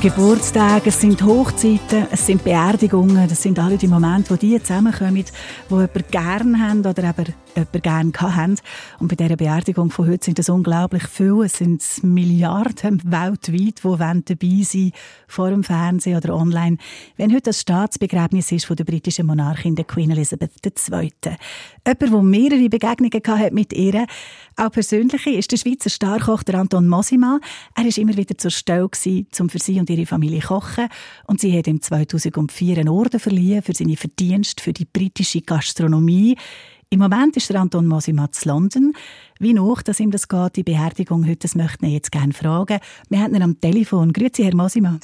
Geburtstage, 0.08 0.88
es 0.88 1.02
sind 1.02 1.22
Hochzeiten, 1.22 2.06
es 2.10 2.24
sind 2.24 2.42
Beerdigungen, 2.42 3.28
das 3.28 3.42
sind 3.42 3.58
alle 3.58 3.76
die 3.76 3.88
Momente, 3.88 4.30
wo 4.30 4.36
die 4.36 4.58
zusammenkommen, 4.62 5.16
die 5.16 5.24
jemand 5.68 6.10
gern 6.10 6.62
haben 6.66 6.80
oder 6.80 7.04
eben 7.04 7.34
jemand 7.54 7.82
gern 7.82 8.34
haben. 8.36 8.56
Und 9.00 9.06
bei 9.06 9.14
dieser 9.14 9.36
Beerdigung 9.36 9.92
von 9.92 10.08
heute 10.08 10.24
sind 10.24 10.40
es 10.40 10.48
unglaublich 10.48 11.04
viele. 11.04 11.44
Es 11.44 11.58
sind 11.58 11.84
Milliarden 12.02 13.00
weltweit, 13.04 13.78
die 13.78 13.84
wollen 13.84 14.24
dabei 14.24 14.62
sein 14.62 14.90
vor 15.28 15.50
dem 15.50 15.62
Fernsehen 15.62 16.16
oder 16.16 16.34
online, 16.34 16.78
wenn 17.16 17.30
heute 17.30 17.42
das 17.42 17.60
Staatsbegräbnis 17.60 18.50
ist 18.50 18.66
von 18.66 18.74
der 18.74 18.82
britischen 18.82 19.26
Monarchin 19.26 19.76
der 19.76 19.84
Queen 19.84 20.10
Elizabeth 20.10 20.50
II. 20.64 21.12
Jemand, 21.86 22.00
der 22.00 22.22
mehrere 22.22 22.68
Begegnungen 22.68 23.22
hatte 23.24 23.54
mit 23.54 23.72
ihr, 23.72 24.04
auch 24.56 24.72
persönliche, 24.72 25.30
ist 25.30 25.52
der 25.52 25.58
Schweizer 25.58 25.90
Starkoch 25.90 26.42
Anton 26.52 26.88
Mosima. 26.88 27.38
Er 27.76 27.86
ist 27.86 27.98
immer 27.98 28.16
wieder 28.16 28.36
zur 28.36 28.50
Stelle 28.50 28.88
um 29.38 29.48
für 29.48 29.58
sie 29.60 29.78
und 29.78 29.90
ihre 29.90 30.06
Familie 30.06 30.40
zu 30.40 30.48
kochen. 30.48 30.88
Und 31.28 31.40
sie 31.40 31.56
hat 31.56 31.68
ihm 31.68 31.80
2004 31.80 32.78
einen 32.78 32.88
Orden 32.88 33.20
verliehen 33.20 33.62
für 33.62 33.74
seine 33.74 33.96
Verdienste 33.96 34.60
für 34.60 34.72
die 34.72 34.86
britische 34.86 35.42
Gastronomie. 35.42 36.36
Im 36.90 37.00
Moment 37.00 37.36
ist 37.36 37.50
der 37.50 37.60
Anton 37.60 37.86
Mosima 37.86 38.32
zu 38.32 38.48
London. 38.48 38.94
Wie 39.38 39.52
noch, 39.52 39.82
dass 39.82 40.00
ihm 40.00 40.10
das 40.10 40.26
geht, 40.26 40.56
die 40.56 40.62
Beerdigung 40.62 41.26
heute, 41.26 41.40
das 41.40 41.54
möchten 41.54 41.82
wir 41.82 41.92
jetzt 41.92 42.10
gerne 42.10 42.32
fragen. 42.32 42.80
Wir 43.10 43.20
haben 43.20 43.34
ihn 43.34 43.42
am 43.42 43.60
Telefon. 43.60 44.14
Grüezi, 44.14 44.42
Herr 44.42 44.56
Mosima. 44.56 44.98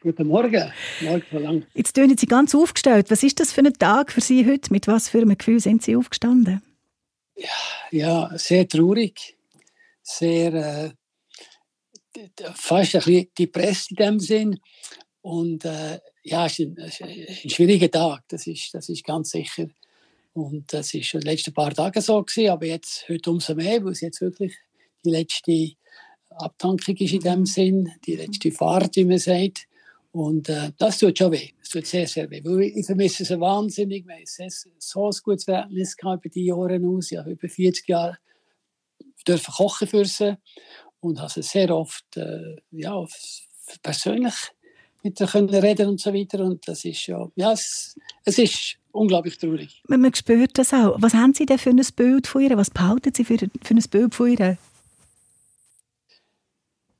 Guten 0.00 0.26
Morgen. 0.26 0.72
Morgen. 1.00 1.66
Jetzt 1.74 1.92
tönen 1.92 2.18
Sie 2.18 2.26
ganz 2.26 2.52
aufgestellt. 2.56 3.12
Was 3.12 3.22
ist 3.22 3.38
das 3.38 3.52
für 3.52 3.60
ein 3.60 3.72
Tag 3.74 4.10
für 4.10 4.20
Sie 4.20 4.44
heute? 4.44 4.72
Mit 4.72 4.88
was 4.88 5.08
für 5.08 5.18
einem 5.18 5.38
Gefühl 5.38 5.60
sind 5.60 5.82
Sie 5.82 5.94
aufgestanden? 5.94 6.60
Ja, 7.92 8.36
sehr 8.36 8.66
traurig. 8.66 9.38
Sehr, 10.02 10.52
äh, 10.52 10.90
fast 12.54 12.96
ein 12.96 13.02
bisschen 13.02 13.28
depressiv 13.38 13.90
in 13.90 13.96
dem 13.96 14.18
Sinn. 14.18 14.58
Und 15.20 15.64
äh, 15.64 16.00
ja, 16.24 16.46
es 16.46 16.58
ist 16.58 17.02
ein, 17.02 17.12
ein 17.14 17.50
schwieriger 17.50 17.90
Tag, 17.90 18.24
das 18.26 18.48
ist, 18.48 18.74
das 18.74 18.88
ist 18.88 19.04
ganz 19.04 19.30
sicher. 19.30 19.68
Und 20.34 20.72
das 20.72 20.94
ist 20.94 21.06
schon 21.06 21.20
die 21.20 21.28
letzten 21.28 21.52
paar 21.52 21.74
Tage 21.74 22.00
so 22.00 22.22
gewesen, 22.22 22.50
aber 22.50 22.66
jetzt 22.66 23.08
heute 23.08 23.30
umso 23.30 23.54
mehr, 23.54 23.84
weil 23.84 23.92
es 23.92 24.00
jetzt 24.00 24.20
wirklich 24.20 24.54
die 25.04 25.10
letzte 25.10 25.72
Abtankung 26.30 26.96
ist 26.96 27.12
in 27.12 27.20
dem 27.20 27.46
Sinn, 27.46 27.92
die 28.06 28.16
letzte 28.16 28.50
Fahrt, 28.50 28.96
wie 28.96 29.04
man 29.04 29.18
sagt. 29.18 29.66
Und 30.12 30.48
äh, 30.48 30.72
das 30.78 30.98
tut 30.98 31.18
schon 31.18 31.32
weh. 31.32 31.50
Es 31.62 31.70
tut 31.70 31.86
sehr, 31.86 32.06
sehr 32.06 32.30
weh. 32.30 32.42
Weil 32.44 32.62
ich 32.62 32.86
vermisse 32.86 33.22
es 33.22 33.30
wahnsinnig. 33.30 34.06
Wir 34.06 34.16
haben 34.16 34.50
so 34.78 35.06
ein 35.06 35.12
gutes 35.22 35.44
Verhältnis 35.44 35.96
über 36.02 36.28
die 36.28 36.44
Jahre 36.44 36.80
aus. 36.82 37.12
Ich 37.12 37.18
habe 37.18 37.30
über 37.30 37.48
40 37.48 37.88
Jahre 37.88 38.18
dürfen 39.26 39.54
kochen 39.54 39.88
für 39.88 40.04
sie 40.04 40.36
und 41.00 41.20
habe 41.20 41.30
sie 41.30 41.42
sehr 41.42 41.74
oft 41.74 42.16
äh, 42.16 42.56
ja, 42.70 43.04
persönlich 43.82 44.34
mit 45.02 45.20
ihr 45.20 45.26
können 45.26 45.48
reden 45.48 45.88
und 45.88 46.00
so 46.00 46.12
weiter. 46.12 46.40
Und 46.44 46.66
das 46.66 46.84
ist 46.84 47.06
ja, 47.06 47.28
ja 47.36 47.52
es, 47.52 47.96
es 48.24 48.38
ist 48.38 48.76
unglaublich 48.92 49.38
traurig. 49.38 49.82
Man, 49.88 50.00
man 50.00 50.14
spürt 50.14 50.58
das 50.58 50.72
auch. 50.72 50.96
Was 50.98 51.14
haben 51.14 51.34
Sie 51.34 51.46
denn 51.46 51.58
für 51.58 51.70
ein 51.70 51.80
Bild 51.96 52.26
von 52.26 52.42
ihr? 52.42 52.56
Was 52.56 52.70
behalten 52.70 53.12
Sie 53.14 53.24
für, 53.24 53.38
für 53.38 53.74
ein 53.74 53.84
Bild 53.90 54.14
von 54.14 54.28
ihr? 54.28 54.58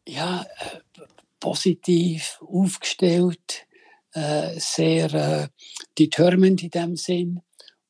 ja, 0.07 0.43
äh, 0.43 1.03
positiv 1.41 2.39
aufgestellt, 2.41 3.67
äh, 4.13 4.59
sehr 4.59 5.15
äh, 5.15 5.49
determined 5.99 6.63
in 6.63 6.71
dem 6.71 6.97
Sinn 6.97 7.41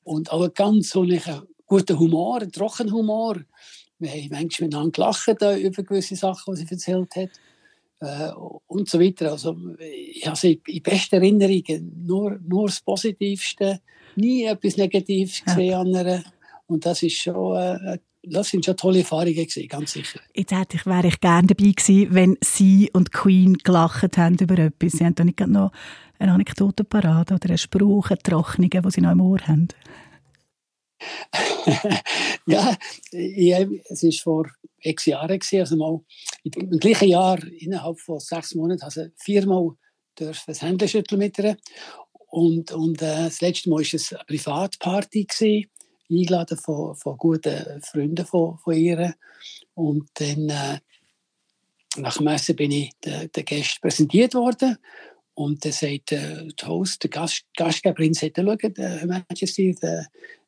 und 0.05 0.31
auch 0.31 0.43
einen 0.43 0.55
ganz 0.55 0.91
so 0.91 1.03
einen 1.03 1.21
guten 1.67 1.99
Humor, 1.99 2.41
einen 2.41 2.53
trockenen 2.53 2.93
Humor. 2.93 3.41
Wir 3.99 4.11
haben 4.11 4.29
manchmal 4.31 4.69
miteinander 4.69 4.93
gelacht 4.93 5.43
äh, 5.43 5.59
über 5.59 5.83
gewisse 5.83 6.17
Sachen, 6.17 6.55
die 6.55 6.63
sie 6.63 6.71
erzählt 6.71 7.17
hat 7.17 7.31
äh, 8.03 8.31
und 8.67 8.89
so 8.89 9.01
weiter. 9.01 9.31
Also 9.33 9.57
ich 9.79 10.27
habe 10.27 10.37
sie 10.37 10.61
in 10.67 10.83
besten 10.83 11.17
Erinnerungen 11.17 12.05
nur, 12.05 12.39
nur 12.47 12.67
das 12.67 12.81
Positivste, 12.81 13.81
nie 14.17 14.45
etwas 14.45 14.77
Negatives 14.77 15.43
gesehen 15.45 15.71
ja. 15.71 15.81
an 15.81 15.89
ihr. 15.89 16.25
Und 16.67 16.85
das 16.85 17.03
ist 17.03 17.17
schon 17.17 17.57
äh, 17.57 17.99
das 18.25 18.51
sind 18.51 18.65
schon 18.65 18.77
tolle 18.77 19.01
Erfahrungen 19.01 19.35
gewesen, 19.35 19.67
ganz 19.67 19.93
sicher. 19.93 20.21
Jetzt 20.35 20.53
hätte 20.53 20.77
ich, 20.77 20.87
wäre 20.87 21.09
ich 21.09 21.21
gerne 21.21 21.49
dabei 21.49 21.73
gewesen, 21.73 22.15
wenn 22.15 22.39
Sie 22.41 22.89
und 22.93 23.13
Queen 23.13 23.59
gelacht 23.59 24.17
haben 24.17 24.37
über 24.39 24.59
etwas. 24.59 24.93
Sie 24.93 25.05
haben 25.05 25.17
da 25.17 25.25
nicht 25.25 25.41
noch 25.41 25.73
eine 26.21 26.33
Anekdote 26.33 26.85
parat 26.85 27.33
oder 27.33 27.49
einen 27.49 27.59
Spruch, 27.59 28.11
eine 28.11 28.19
Trocknung, 28.19 28.71
die 28.71 28.91
Sie 28.91 29.01
noch 29.01 29.11
im 29.11 29.21
Ohr 29.21 29.41
haben. 29.41 29.69
ja, 32.47 32.77
ich, 33.11 33.53
es 33.89 34.03
war 34.03 34.13
vor 34.13 34.47
x 34.81 35.07
Jahren, 35.07 35.41
also 35.53 35.77
mal 35.77 36.01
im 36.45 36.79
gleichen 36.79 37.09
Jahr, 37.09 37.43
innerhalb 37.59 38.01
von 38.01 38.21
sechs 38.21 38.55
Monaten, 38.55 38.83
also 38.83 39.07
viermal 39.17 39.71
durch 40.17 40.45
das 40.47 40.63
Händchen 40.63 40.89
schütteln 40.89 41.19
mit 41.19 41.39
ihr. 41.39 41.57
Und, 42.31 42.73
und 42.73 43.01
äh, 43.03 43.25
das 43.25 43.41
letzte 43.41 43.69
Mal 43.69 43.77
war 43.77 43.95
es 43.95 44.13
eine 44.13 44.25
Privatparty. 44.25 45.25
Gewesen 45.25 45.67
eingeladen 46.13 46.59
von, 46.59 46.95
von 46.95 47.17
guten 47.17 47.81
Freunden 47.83 48.27
von, 48.27 48.59
von 48.59 48.75
ihr. 48.75 49.15
Und 49.75 50.09
dann 50.15 50.49
äh, 50.49 50.79
nach 51.97 52.17
dem 52.17 52.27
Essen 52.29 52.57
bin 52.57 52.71
ich 52.71 52.91
den, 53.05 53.31
den 53.33 53.45
Gästen 53.45 53.81
präsentiert 53.81 54.35
worden. 54.35 54.79
Und 55.35 55.65
dann 55.65 55.73
sagt 55.73 56.13
äh, 56.13 56.47
der 56.49 56.69
Host, 56.69 57.03
der 57.03 57.11
Gast, 57.11 57.45
Gastgeberin, 57.57 58.15
sagt, 58.15 58.37
schau, 58.37 58.55
der 58.55 59.07
Majesty, 59.07 59.75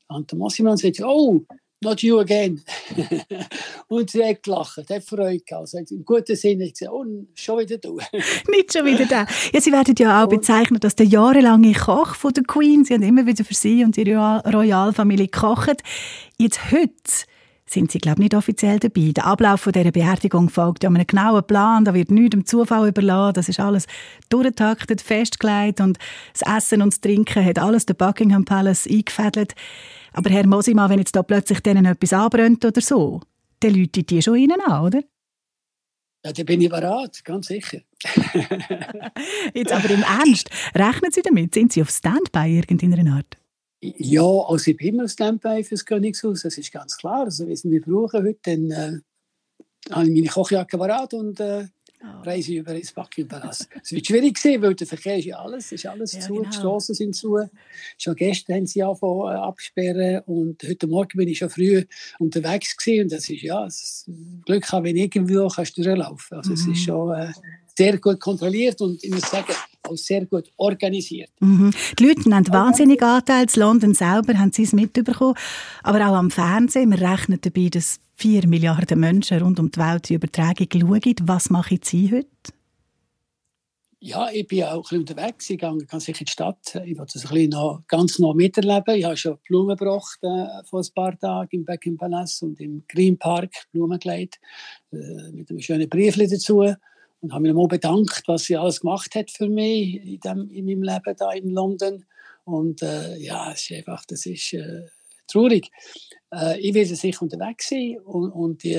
der 0.08 0.16
Anton 0.16 0.38
Mossimann, 0.38 0.76
sagt, 0.76 1.00
oh, 1.00 1.44
not 1.84 2.02
you 2.02 2.18
again. 2.18 2.62
und 3.88 4.10
sie 4.10 4.24
hat 4.24 4.42
gelacht, 4.42 4.78
hat 4.90 5.04
Freude 5.04 5.40
gehabt. 5.40 5.74
Also 5.74 5.78
Im 5.94 6.04
guten 6.04 6.34
Sinne 6.34 6.70
gesagt, 6.70 6.92
oh, 6.92 7.04
schon 7.34 7.58
wieder 7.60 7.78
du. 7.78 8.00
Nicht 8.48 8.72
schon 8.72 8.86
wieder 8.86 9.06
da. 9.06 9.26
Ja, 9.52 9.60
sie 9.60 9.72
werden 9.72 9.94
ja 9.98 10.24
auch 10.24 10.28
bezeichnet 10.28 10.84
als 10.84 10.96
der 10.96 11.06
jahrelange 11.06 11.74
Koch 11.74 12.14
von 12.14 12.32
der 12.32 12.44
Queen. 12.44 12.84
Sie 12.84 12.94
haben 12.94 13.02
immer 13.02 13.26
wieder 13.26 13.44
für 13.44 13.54
sie 13.54 13.84
und 13.84 13.96
ihre 13.96 14.42
Royalfamilie 14.44 15.28
gekocht. 15.28 15.82
Jetzt 16.38 16.72
heute 16.72 17.26
sind 17.66 17.90
sie, 17.90 17.98
glaube 17.98 18.16
ich, 18.16 18.24
nicht 18.24 18.34
offiziell 18.34 18.78
dabei. 18.78 19.12
Der 19.12 19.26
Ablauf 19.26 19.62
von 19.62 19.72
dieser 19.72 19.90
Beerdigung 19.90 20.50
folgt 20.50 20.84
ja 20.84 20.90
einem 20.90 21.06
genauen 21.06 21.44
Plan. 21.46 21.84
Da 21.84 21.94
wird 21.94 22.10
nichts 22.10 22.30
dem 22.30 22.46
Zufall 22.46 22.88
überlassen. 22.88 23.34
Das 23.34 23.48
ist 23.48 23.60
alles 23.60 23.86
durchgetaktet, 24.28 25.00
festgelegt 25.00 25.80
und 25.80 25.98
das 26.32 26.56
Essen 26.56 26.82
und 26.82 26.92
das 26.92 27.00
Trinken 27.00 27.44
hat 27.44 27.58
alles 27.58 27.86
der 27.86 27.94
Buckingham 27.94 28.44
Palace 28.44 28.86
eingefädelt. 28.86 29.54
Aber 30.12 30.30
Herr 30.30 30.46
Mosima, 30.46 30.88
wenn 30.88 30.98
jetzt 30.98 31.16
da 31.16 31.22
plötzlich 31.22 31.60
denen 31.60 31.86
etwas 31.86 32.12
anbrennt 32.12 32.64
oder 32.64 32.80
so, 32.80 33.20
dann 33.60 33.74
läutet 33.74 34.10
die 34.10 34.22
schon 34.22 34.36
Ihnen 34.36 34.60
an, 34.60 34.84
oder? 34.84 35.00
Ja, 36.24 36.32
da 36.32 36.42
bin 36.42 36.60
ich 36.60 36.70
bereit, 36.70 37.22
ganz 37.24 37.48
sicher. 37.48 37.80
jetzt 39.54 39.72
aber 39.72 39.90
im 39.90 40.02
Ernst, 40.02 40.50
rechnen 40.74 41.10
Sie 41.10 41.22
damit? 41.22 41.54
Sind 41.54 41.72
Sie 41.72 41.82
auf 41.82 41.90
Standby 41.90 42.58
irgendeiner 42.58 43.16
Art? 43.16 43.36
Ja, 43.98 44.22
also 44.22 44.70
ich 44.70 44.76
bin 44.76 44.94
immer 44.94 45.08
Standby 45.08 45.62
für 45.62 45.74
das 45.74 45.84
Königshaus, 45.84 46.42
das 46.42 46.56
ist 46.56 46.72
ganz 46.72 46.96
klar. 46.96 47.24
Also 47.24 47.46
wenn 47.46 47.56
Sie 47.56 47.68
mich 47.68 47.82
brauchen 47.82 48.24
heute, 48.24 48.38
dann 48.42 48.70
äh, 48.70 49.92
habe 49.94 50.06
ich 50.06 50.14
meine 50.14 50.28
Kochjacke 50.28 50.78
bereit 50.78 51.12
und 51.12 51.38
äh, 51.40 51.66
reise 52.24 52.54
über 52.54 52.74
ins 52.74 52.92
Buckingham-Palast. 52.92 53.68
es 53.82 53.92
wird 53.92 54.06
schwierig 54.06 54.34
gewesen, 54.34 54.62
weil 54.62 54.74
der 54.74 54.86
Verkehr 54.86 55.18
ist 55.18 55.26
ja 55.26 55.38
alles, 55.38 55.72
ist 55.72 55.86
alles 55.86 56.12
ja, 56.12 56.20
zu, 56.20 56.34
genau. 56.34 56.48
die 56.48 56.56
Straßen 56.56 56.94
sind 56.94 57.14
zu. 57.14 57.38
Schon 57.98 58.14
gestern 58.14 58.56
haben 58.56 58.66
sie 58.66 58.82
angefangen 58.82 59.34
äh, 59.34 59.38
absperren 59.38 60.22
und 60.26 60.62
heute 60.62 60.86
Morgen 60.86 61.18
bin 61.18 61.28
ich 61.28 61.38
schon 61.38 61.50
früh 61.50 61.84
unterwegs 62.18 62.76
gewesen 62.76 63.04
und 63.04 63.12
das 63.12 63.28
ist 63.28 63.42
ja, 63.42 63.64
das 63.64 64.10
Glück 64.44 64.70
haben, 64.72 64.84
wenn 64.84 64.96
irgendwo 64.96 65.48
kannst 65.48 65.76
du 65.76 65.82
durchlaufen. 65.82 66.38
Also 66.38 66.50
mhm. 66.50 66.54
es 66.54 66.60
ist 66.60 66.68
mhm. 66.68 66.74
schon 66.76 67.14
äh, 67.14 67.32
sehr 67.76 67.98
gut 67.98 68.20
kontrolliert 68.20 68.80
und 68.80 69.02
ich 69.02 69.10
muss 69.10 69.30
sagen, 69.30 69.52
auch 69.88 69.96
sehr 69.96 70.26
gut 70.26 70.50
organisiert. 70.56 71.30
Mhm. 71.40 71.72
Die 71.98 72.06
Leute 72.06 72.30
haben 72.30 72.48
wahnsinnig 72.48 73.02
Anteil. 73.02 73.46
In 73.52 73.60
London 73.60 73.94
selber 73.94 74.38
haben 74.38 74.52
sie 74.52 74.62
es 74.62 74.72
mitbekommen. 74.72 75.34
Aber 75.82 76.08
auch 76.08 76.14
am 76.14 76.30
Fernsehen. 76.30 76.90
Wir 76.90 77.00
rechnen 77.00 77.38
dabei, 77.40 77.68
dass 77.68 78.00
vier 78.16 78.46
Milliarden 78.46 79.00
Menschen 79.00 79.42
rund 79.42 79.58
um 79.60 79.70
die 79.70 79.80
Welt 79.80 80.08
die 80.08 80.14
Übertragung 80.14 80.68
schauen. 80.72 81.14
Was 81.24 81.50
machen 81.50 81.80
Sie 81.82 82.10
heute? 82.12 82.28
Ja, 84.06 84.28
ich 84.30 84.46
bin 84.46 84.64
auch 84.64 84.74
ein 84.74 84.82
bisschen 84.82 84.98
unterwegs. 85.00 85.48
Ich 85.48 85.58
gehe 85.58 85.78
ganz 85.86 86.04
sicher 86.04 86.20
in 86.20 86.26
die 86.26 86.30
Stadt. 86.30 86.80
Ich 86.84 86.98
will 86.98 87.06
das 87.10 87.24
ein 87.24 87.32
bisschen 87.32 87.50
noch, 87.50 87.84
ganz 87.88 88.18
noch 88.18 88.34
miterleben. 88.34 88.96
Ich 88.96 89.04
habe 89.06 89.16
schon 89.16 89.38
Blumen 89.48 89.78
gebracht 89.78 90.18
äh, 90.20 90.62
vor 90.66 90.80
ein 90.80 90.94
paar 90.94 91.18
Tagen 91.18 91.48
im 91.52 91.64
Buckingham 91.64 91.96
Palace 91.96 92.42
und 92.42 92.60
im 92.60 92.84
Green 92.86 93.18
Park 93.18 93.50
Blumen 93.72 93.98
gelegt. 93.98 94.40
Äh, 94.92 95.32
mit 95.32 95.48
einem 95.48 95.60
schönen 95.60 95.88
Brief 95.88 96.16
dazu. 96.18 96.74
Und 97.24 97.32
habe 97.32 97.44
mich 97.44 97.54
mal 97.54 97.68
bedankt, 97.68 98.22
was 98.26 98.44
sie 98.44 98.56
alles 98.58 98.82
gemacht 98.82 99.14
hat 99.14 99.30
für 99.30 99.48
mich 99.48 99.94
in, 99.94 100.20
dem, 100.20 100.50
in 100.50 100.66
meinem 100.66 100.82
Leben 100.82 101.16
da 101.16 101.32
in 101.32 101.48
London. 101.48 102.04
Und 102.44 102.82
äh, 102.82 103.16
ja, 103.16 103.50
es 103.50 103.62
ist 103.62 103.78
einfach, 103.78 104.04
das 104.04 104.26
ist 104.26 104.52
äh, 104.52 104.82
traurig. 105.26 105.70
Äh, 106.30 106.60
ich 106.60 106.74
werde 106.74 106.94
sicher 106.94 107.22
unterwegs 107.22 107.70
sein 107.70 107.96
und, 108.04 108.30
und 108.30 108.62
die, 108.62 108.78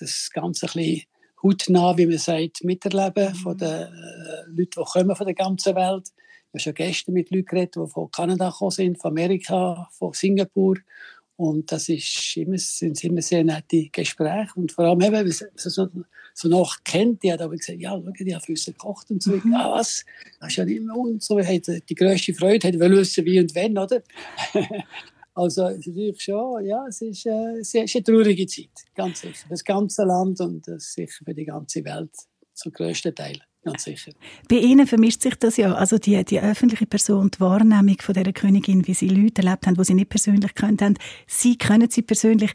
das 0.00 0.28
Ganze 0.32 0.66
ein 0.66 0.72
bisschen 0.72 1.02
hautnah, 1.40 1.96
wie 1.96 2.06
man 2.06 2.18
sagt, 2.18 2.64
miterleben 2.64 3.28
mhm. 3.28 3.36
von 3.36 3.58
den 3.58 3.68
äh, 3.68 4.42
Leuten, 4.48 4.70
die 4.76 4.84
kommen 4.84 5.14
von 5.14 5.26
der 5.26 5.36
ganzen 5.36 5.76
Welt. 5.76 6.08
Ich 6.08 6.48
habe 6.50 6.58
schon 6.58 6.74
gestern 6.74 7.12
mit 7.12 7.30
Leuten 7.30 7.46
geredet, 7.46 7.76
die 7.76 7.86
von 7.86 8.10
Kanada 8.10 8.50
gekommen 8.50 8.72
sind, 8.72 9.00
von 9.00 9.12
Amerika, 9.12 9.88
von 9.92 10.12
Singapur. 10.14 10.78
Und 11.36 11.72
das 11.72 11.88
ist 11.88 12.36
immer, 12.36 12.58
sind 12.58 13.02
immer 13.02 13.20
sehr 13.20 13.42
nette 13.42 13.88
Gespräche. 13.90 14.52
Und 14.54 14.70
vor 14.70 14.84
allem, 14.84 15.00
wenn 15.00 15.12
man 15.12 15.30
so, 15.30 15.88
so 16.34 16.48
noch 16.48 16.76
kennt, 16.84 17.22
die 17.22 17.32
hat 17.32 17.42
aber 17.42 17.56
gesagt, 17.56 17.80
ja, 17.80 17.90
schau, 17.90 18.12
die 18.24 18.34
haben 18.34 18.42
für 18.42 18.52
uns 18.52 18.64
gekocht 18.66 19.10
und 19.10 19.22
so. 19.22 19.32
Mhm. 19.32 19.52
Ja, 19.52 19.72
was? 19.72 20.04
Das 20.40 20.50
ist 20.50 20.56
ja 20.56 20.64
immer 20.64 20.96
und 20.96 21.22
so. 21.22 21.40
Hat 21.40 21.66
die 21.88 21.94
grösste 21.94 22.34
Freude, 22.34 22.68
hat 22.68 22.78
wissen, 22.78 23.24
wie 23.24 23.40
und 23.40 23.54
wenn, 23.54 23.76
oder? 23.78 24.02
Also 25.36 25.66
es 25.66 25.78
ist 25.78 25.88
natürlich 25.88 26.22
schon, 26.22 26.64
ja, 26.64 26.86
es 26.86 27.02
ist, 27.02 27.26
äh, 27.26 27.58
es 27.58 27.74
ist 27.74 27.96
eine 27.96 28.04
traurige 28.04 28.46
Zeit, 28.46 28.70
ganz 28.94 29.20
sicher. 29.20 29.34
Für 29.34 29.48
das 29.48 29.64
ganze 29.64 30.04
Land 30.04 30.40
und 30.40 30.68
das 30.68 30.92
sicher 30.92 31.24
für 31.24 31.34
die 31.34 31.44
ganze 31.44 31.84
Welt 31.84 32.12
zum 32.52 32.70
grössten 32.72 33.12
Teil. 33.12 33.40
Ganz 33.64 33.84
sicher. 33.84 34.12
Bei 34.48 34.56
Ihnen 34.56 34.86
vermischt 34.86 35.22
sich 35.22 35.36
das 35.36 35.56
ja, 35.56 35.72
also 35.74 35.96
die, 35.96 36.22
die 36.22 36.38
öffentliche 36.38 36.84
Person, 36.84 37.30
die 37.30 37.40
Wahrnehmung 37.40 37.96
von 37.98 38.14
dieser 38.14 38.32
Königin, 38.32 38.86
wie 38.86 38.92
Sie 38.92 39.08
Leute 39.08 39.42
erlebt 39.42 39.66
haben, 39.66 39.74
die 39.74 39.84
Sie 39.84 39.94
nicht 39.94 40.10
persönlich 40.10 40.54
kennt 40.54 40.82
haben. 40.82 40.96
Sie 41.26 41.56
können 41.56 41.90
Sie 41.90 42.02
persönlich. 42.02 42.52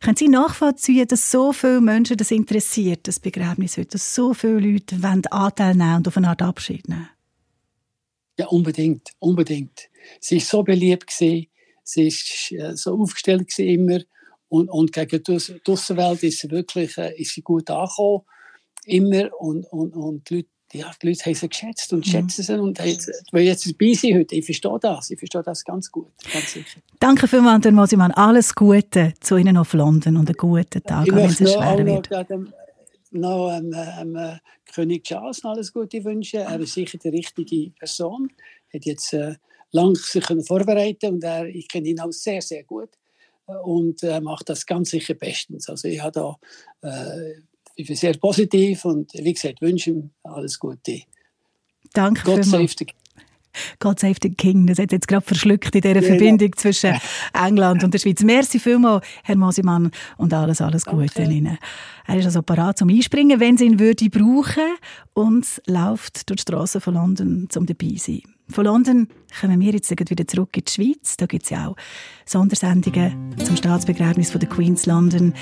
Können 0.00 0.16
Sie 0.16 0.28
nachvollziehen, 0.28 1.08
dass 1.08 1.32
so 1.32 1.52
viele 1.52 1.80
Menschen 1.80 2.16
das 2.16 2.30
interessiert, 2.30 3.08
das 3.08 3.18
Begräbnis 3.18 3.76
heute, 3.76 3.88
dass 3.88 4.14
so 4.14 4.34
viele 4.34 4.60
Leute 4.60 5.02
wollen 5.02 5.26
Anteil 5.26 5.74
nehmen 5.74 5.96
und 5.96 6.08
auf 6.08 6.16
eine 6.16 6.28
Art 6.28 6.42
Abschied 6.42 6.88
nehmen? 6.88 7.08
Ja, 8.38 8.46
unbedingt, 8.46 9.10
unbedingt. 9.18 9.88
Sie 10.20 10.36
ist 10.36 10.48
so 10.48 10.62
beliebt 10.62 11.08
gewesen. 11.08 11.48
Sie 11.82 12.06
ist 12.06 12.52
äh, 12.52 12.76
so 12.76 13.00
aufgestellt 13.00 13.58
immer 13.58 13.98
und, 14.48 14.68
und 14.68 14.92
gegen 14.92 15.24
die 15.24 15.32
Außenwelt 15.66 16.22
ist 16.22 16.38
sie 16.38 16.50
wirklich 16.52 16.96
äh, 16.98 17.20
ist 17.20 17.34
sie 17.34 17.42
gut 17.42 17.68
angekommen 17.68 18.22
immer 18.84 19.30
und, 19.40 19.64
und, 19.66 19.94
und 19.94 20.28
die 20.30 20.36
Leute 20.36 20.48
die 20.72 21.06
Leute 21.06 21.24
haben 21.24 21.34
sie 21.34 21.48
geschätzt 21.48 21.92
und 21.92 22.06
mhm. 22.06 22.10
schätzen 22.10 22.42
sie 22.42 22.58
und 22.58 22.78
weil 22.78 23.42
jetzt 23.42 23.66
dabei 23.66 23.92
sind 23.92 24.18
heute, 24.18 24.34
ich 24.34 24.44
verstehe 24.44 24.78
das, 24.80 25.10
ich 25.10 25.18
verstehe 25.18 25.42
das 25.42 25.64
ganz 25.64 25.90
gut, 25.90 26.10
ganz 26.32 26.52
sicher. 26.52 26.80
Danke 26.98 27.28
vielmals, 27.28 27.64
Herr 27.64 27.72
Mosimann, 27.72 28.12
alles 28.12 28.54
Gute 28.54 29.14
zu 29.20 29.36
Ihnen 29.36 29.56
auf 29.56 29.72
London 29.74 30.16
und 30.16 30.28
einen 30.28 30.36
guten 30.36 30.82
Tag, 30.82 31.06
ich 31.06 31.14
wenn 31.14 31.26
es 31.26 31.36
schwer 31.36 31.84
wird. 31.84 32.10
Noch, 33.10 33.50
noch 33.50 33.58
ähm, 33.58 33.74
ähm, 34.16 34.38
König 34.72 35.04
Charles 35.04 35.44
alles 35.44 35.72
Gute 35.72 36.02
wünschen, 36.04 36.40
er 36.40 36.60
ist 36.60 36.74
sicher 36.74 36.98
die 36.98 37.10
richtige 37.10 37.70
Person, 37.78 38.30
hat 38.72 38.84
jetzt 38.86 39.12
äh, 39.12 39.34
lang 39.72 39.94
sich 39.94 40.24
vorbereiten 40.46 41.14
und 41.14 41.24
er, 41.24 41.46
ich 41.46 41.68
kenne 41.68 41.88
ihn 41.88 42.00
auch 42.00 42.12
sehr, 42.12 42.40
sehr 42.40 42.64
gut 42.64 42.90
äh, 43.46 43.54
und 43.54 44.02
er 44.02 44.20
macht 44.20 44.48
das 44.48 44.64
ganz 44.64 44.90
sicher 44.90 45.14
bestens. 45.14 45.68
Also 45.68 45.88
ich 45.88 46.00
habe 46.00 46.12
da, 46.12 46.88
äh, 46.88 47.34
ich 47.74 47.86
bin 47.86 47.96
sehr 47.96 48.16
positiv 48.18 48.84
und 48.84 49.12
wie 49.14 49.32
gesagt, 49.32 49.60
wünsche 49.60 49.90
ihm 49.90 50.10
alles 50.22 50.58
Gute. 50.58 51.02
Danke 51.92 52.22
Gott 52.24 52.44
the 52.44 52.86
God 53.78 54.00
Save 54.00 54.14
the 54.22 54.30
King. 54.30 54.66
Das 54.66 54.78
hat 54.78 54.92
jetzt 54.92 55.08
gerade 55.08 55.24
verschluckt 55.24 55.74
in 55.74 55.80
dieser 55.80 55.96
ja, 55.96 56.02
Verbindung 56.02 56.48
ja. 56.48 56.56
zwischen 56.56 56.94
England 57.34 57.84
und 57.84 57.92
der 57.92 57.98
Schweiz. 57.98 58.22
Merci 58.22 58.58
vielmals, 58.58 59.06
Herr 59.24 59.36
Mosimann, 59.36 59.90
und 60.16 60.32
alles, 60.32 60.60
alles 60.60 60.84
Gute 60.84 61.22
Ihnen. 61.22 61.58
Er 62.06 62.16
ist 62.16 62.24
also 62.24 62.42
parat 62.42 62.78
zum 62.78 62.88
Einspringen, 62.88 63.40
wenn 63.40 63.56
Sie 63.56 63.66
ihn 63.66 63.78
würde 63.78 64.08
brauchen 64.08 64.76
und 65.14 65.46
läuft 65.66 66.28
durch 66.30 66.44
die 66.44 66.52
Straßen 66.52 66.80
von 66.80 66.94
London, 66.94 67.48
um 67.54 67.66
dabei 67.66 67.94
zu 67.96 68.12
sein. 68.12 68.22
Von 68.48 68.64
London 68.64 69.08
kommen 69.40 69.60
wir 69.60 69.72
jetzt 69.72 69.90
wieder 69.90 70.26
zurück 70.26 70.56
in 70.56 70.64
die 70.64 70.72
Schweiz. 70.72 71.16
Da 71.16 71.26
gibt 71.26 71.44
es 71.44 71.50
ja 71.50 71.68
auch 71.68 71.76
Sondersendungen 72.26 73.34
zum 73.44 73.56
Staatsbegräbnis 73.56 74.30
von 74.30 74.40
der 74.40 74.48
Queen's 74.48 74.86
London. 74.86 75.32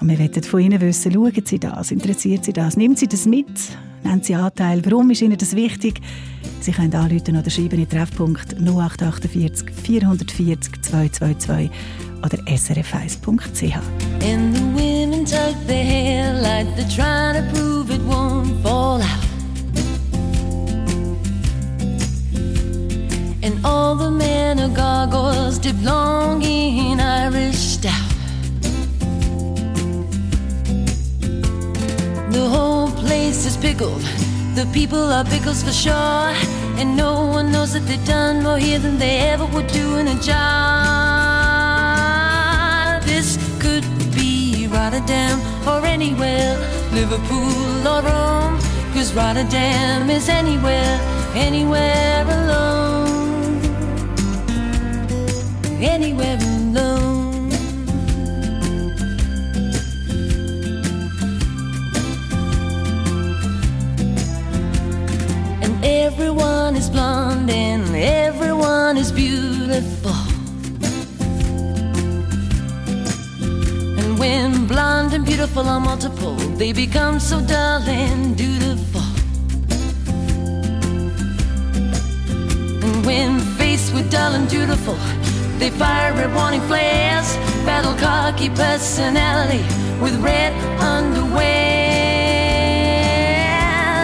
Und 0.00 0.08
wir 0.08 0.18
wollen 0.18 0.42
von 0.42 0.60
Ihnen 0.60 0.80
wissen, 0.80 1.12
schauen 1.12 1.46
Sie 1.46 1.58
das, 1.58 1.90
interessiert 1.90 2.44
Sie 2.44 2.52
das, 2.52 2.76
nehmen 2.76 2.96
Sie 2.96 3.08
das 3.08 3.26
mit 3.26 3.48
Nehmen 4.04 4.22
Sie 4.22 4.34
Anteil. 4.34 4.84
Warum 4.84 5.10
ist 5.10 5.22
Ihnen 5.22 5.36
das 5.36 5.54
wichtig? 5.54 6.00
Sie 6.60 6.72
können 6.72 6.94
anrufen 6.94 7.36
oder 7.36 7.50
schreiben 7.50 7.78
in 7.78 7.88
Treffpunkt 7.88 8.54
0848 8.60 9.70
440 9.70 10.82
222 10.82 11.70
oder 12.18 12.38
srf1.ch. 12.44 13.76
And 14.22 14.56
the 14.56 14.62
women 14.74 15.24
tuck 15.24 15.54
their 15.66 15.84
hair 15.84 16.32
like 16.40 16.66
they're 16.76 16.88
trying 16.88 17.34
to 17.34 17.54
prove 17.54 17.77
And 23.48 23.64
all 23.64 23.94
the 23.94 24.10
men 24.10 24.60
are 24.60 24.68
gargoyles 24.68 25.58
dipped 25.58 25.82
long 25.82 26.42
in 26.42 27.00
Irish 27.00 27.56
stout. 27.56 28.10
The 32.30 32.46
whole 32.54 32.90
place 32.90 33.46
is 33.46 33.56
pickled. 33.56 34.02
The 34.54 34.68
people 34.74 35.10
are 35.10 35.24
pickles 35.24 35.62
for 35.62 35.72
sure. 35.72 36.34
And 36.76 36.94
no 36.94 37.24
one 37.24 37.50
knows 37.50 37.72
that 37.72 37.86
they've 37.86 38.04
done 38.04 38.42
more 38.42 38.58
here 38.58 38.80
than 38.80 38.98
they 38.98 39.20
ever 39.32 39.46
would 39.46 39.68
do 39.68 39.96
in 39.96 40.08
a 40.08 40.20
job. 40.20 40.36
This 43.04 43.38
could 43.62 43.86
be 44.14 44.68
Rotterdam 44.70 45.40
or 45.66 45.86
anywhere, 45.86 46.58
Liverpool 46.92 47.88
or 47.88 48.02
Rome. 48.02 48.60
Cause 48.92 49.14
Rotterdam 49.14 50.10
is 50.10 50.28
anywhere, 50.28 51.00
anywhere 51.34 52.26
alone. 52.28 52.97
Anywhere 55.80 56.36
alone. 56.36 57.52
And 65.62 65.84
everyone 65.84 66.74
is 66.74 66.90
blonde 66.90 67.48
and 67.48 67.94
everyone 67.94 68.96
is 68.96 69.12
beautiful. 69.12 70.10
And 73.98 74.18
when 74.18 74.66
blonde 74.66 75.14
and 75.14 75.24
beautiful 75.24 75.68
are 75.68 75.78
multiple, 75.78 76.34
they 76.56 76.72
become 76.72 77.20
so 77.20 77.40
dull 77.40 77.82
and 77.82 78.36
dutiful. 78.36 79.02
And 82.82 83.06
when 83.06 83.38
faced 83.58 83.94
with 83.94 84.10
dull 84.10 84.34
and 84.34 84.48
dutiful, 84.48 84.98
they 85.58 85.70
fire 85.70 86.12
red 86.14 86.32
warning 86.34 86.60
flares, 86.62 87.36
battle 87.66 87.94
cocky 87.94 88.48
personality 88.50 89.62
with 90.00 90.14
red 90.22 90.52
underwear. 90.80 91.48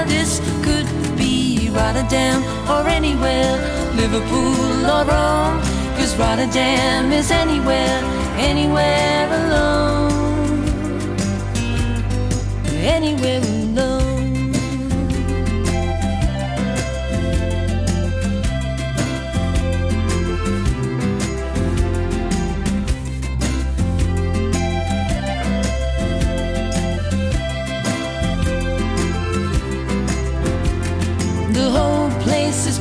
This 0.06 0.40
could 0.64 0.88
be 1.16 1.70
Rotterdam 1.70 2.42
or 2.68 2.88
anywhere, 2.88 3.56
Liverpool 3.94 4.84
or 4.84 5.04
Rome. 5.04 5.60
Cause 5.96 6.16
Rotterdam 6.16 7.12
is 7.12 7.30
anywhere, 7.30 8.02
anywhere 8.36 9.28
alone. 9.40 10.64
Anywhere 12.82 13.38
alone. 13.38 13.53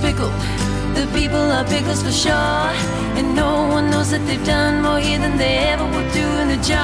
Pickled. 0.03 0.35
The 0.99 1.07
people 1.15 1.45
are 1.57 1.63
pickles 1.63 2.03
for 2.03 2.11
sure. 2.11 2.67
And 3.17 3.27
no 3.43 3.51
one 3.75 3.85
knows 3.89 4.09
that 4.11 4.23
they've 4.27 4.45
done 4.45 4.75
more 4.85 4.99
here 4.99 5.19
than 5.25 5.37
they 5.37 5.55
ever 5.71 5.85
would 5.93 6.09
do 6.11 6.27
in 6.43 6.47
a 6.57 6.61
job. 6.71 6.83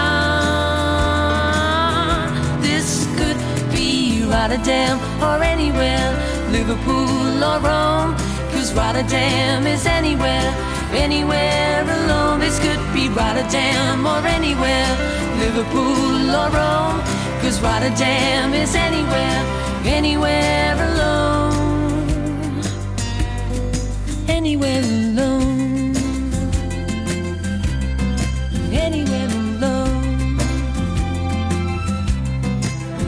This 2.68 2.88
could 3.20 3.40
be 3.76 4.24
Rotterdam 4.34 4.96
or 5.28 5.38
anywhere, 5.56 6.10
Liverpool 6.56 7.44
or 7.50 7.60
Rome. 7.70 8.12
Cause 8.54 8.70
Rotterdam 8.74 9.68
is 9.68 9.86
anywhere, 9.86 10.50
anywhere 11.06 11.84
alone. 11.98 12.40
This 12.40 12.58
could 12.66 12.84
be 12.94 13.10
Rotterdam 13.10 14.08
or 14.14 14.22
anywhere, 14.38 14.90
Liverpool 15.44 16.24
or 16.42 16.50
Rome. 16.60 17.00
Cause 17.42 17.58
Rotterdam 17.68 18.54
is 18.54 18.74
anywhere, 18.76 19.42
anywhere 20.00 20.76
alone 20.88 21.39
anywhere 24.62 24.82
alone. 24.82 25.96
Anywhere 28.72 29.28
alone. 29.28 30.40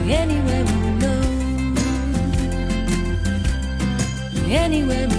Anywhere 0.08 0.64
alone. 0.64 1.76
Anywhere 4.50 5.04
alone. 5.04 5.11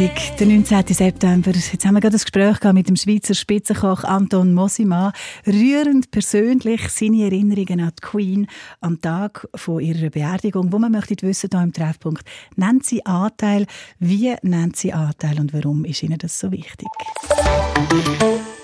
Montag, 0.00 0.36
der 0.38 0.46
19. 0.46 0.86
September. 0.94 1.50
Jetzt 1.50 1.84
haben 1.84 1.92
wir 1.92 2.00
gerade 2.00 2.16
ein 2.16 2.20
Gespräch 2.20 2.72
mit 2.72 2.88
dem 2.88 2.96
Schweizer 2.96 3.34
Spitzenkoch 3.34 4.02
Anton 4.02 4.54
Mosimann. 4.54 5.12
Rührend 5.46 6.10
persönlich 6.10 6.88
seine 6.88 7.24
Erinnerungen 7.24 7.80
an 7.80 7.92
die 7.98 8.00
Queen 8.00 8.46
am 8.80 8.98
Tag 9.02 9.46
von 9.54 9.80
ihrer 9.80 10.08
Beerdigung, 10.08 10.72
wo 10.72 10.78
man 10.78 10.92
möchte 10.92 11.20
wissen 11.20 11.50
hier 11.52 11.62
im 11.62 11.74
Treffpunkt. 11.74 12.26
Nennt 12.56 12.86
sie 12.86 13.04
Anteil? 13.04 13.66
Wie 13.98 14.34
nennt 14.40 14.76
sie 14.76 14.94
Anteil 14.94 15.38
und 15.38 15.52
warum 15.52 15.84
ist 15.84 16.02
Ihnen 16.02 16.16
das 16.16 16.38
so 16.38 16.50
wichtig? 16.50 16.88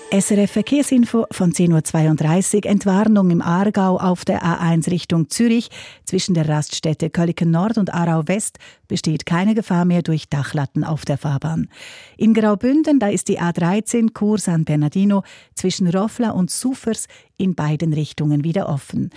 SRF 0.09 0.51
Verkehrsinfo 0.51 1.25
von 1.31 1.51
10.32 1.51 2.55
Uhr. 2.55 2.71
Entwarnung 2.71 3.29
im 3.29 3.41
Aargau 3.41 3.97
auf 3.97 4.23
der 4.23 4.41
A1 4.41 4.89
Richtung 4.89 5.29
Zürich. 5.29 5.69
Zwischen 6.05 6.33
der 6.33 6.47
Raststätte 6.47 7.09
Kölliken 7.09 7.51
Nord 7.51 7.77
und 7.77 7.93
Aarau 7.93 8.25
West 8.25 8.57
besteht 8.87 9.25
keine 9.25 9.53
Gefahr 9.53 9.83
mehr 9.83 10.03
durch 10.03 10.29
Dachlatten 10.29 10.85
auf 10.85 11.03
der 11.03 11.17
Fahrbahn. 11.17 11.67
In 12.15 12.33
Graubünden, 12.33 12.99
da 13.01 13.09
ist 13.09 13.27
die 13.27 13.41
A13 13.41 14.17
Chur 14.17 14.37
San 14.37 14.63
Bernardino 14.63 15.23
zwischen 15.55 15.89
Roffla 15.89 16.29
und 16.29 16.51
Sufers 16.51 17.07
in 17.35 17.53
beiden 17.53 17.91
Richtungen 17.91 18.45
wieder 18.45 18.69
offen. 18.69 19.09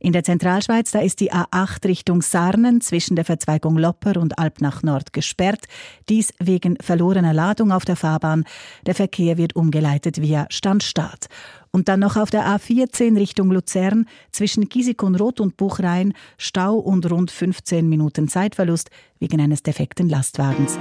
In 0.00 0.12
der 0.12 0.22
Zentralschweiz, 0.22 0.92
da 0.92 1.00
ist 1.00 1.20
die 1.20 1.32
A8 1.32 1.84
Richtung 1.84 2.22
Sarnen 2.22 2.80
zwischen 2.80 3.16
der 3.16 3.24
Verzweigung 3.24 3.76
Lopper 3.76 4.20
und 4.20 4.38
Alp 4.38 4.60
nach 4.60 4.82
Nord 4.82 5.12
gesperrt. 5.12 5.64
Dies 6.08 6.32
wegen 6.38 6.76
verlorener 6.80 7.34
Ladung 7.34 7.72
auf 7.72 7.84
der 7.84 7.96
Fahrbahn. 7.96 8.44
Der 8.86 8.94
Verkehr 8.94 9.36
wird 9.36 9.56
umgeleitet 9.56 10.20
via 10.20 10.46
Standstart. 10.50 11.26
Und 11.70 11.88
dann 11.88 12.00
noch 12.00 12.16
auf 12.16 12.30
der 12.30 12.46
A14 12.46 13.16
Richtung 13.16 13.50
Luzern 13.50 14.06
zwischen 14.32 14.68
Giesikonroth 14.68 15.40
und 15.40 15.56
Buchrein 15.56 16.14
Stau 16.38 16.76
und 16.76 17.10
rund 17.10 17.30
15 17.30 17.88
Minuten 17.88 18.28
Zeitverlust 18.28 18.90
wegen 19.18 19.40
eines 19.40 19.62
defekten 19.62 20.08
Lastwagens. 20.08 20.78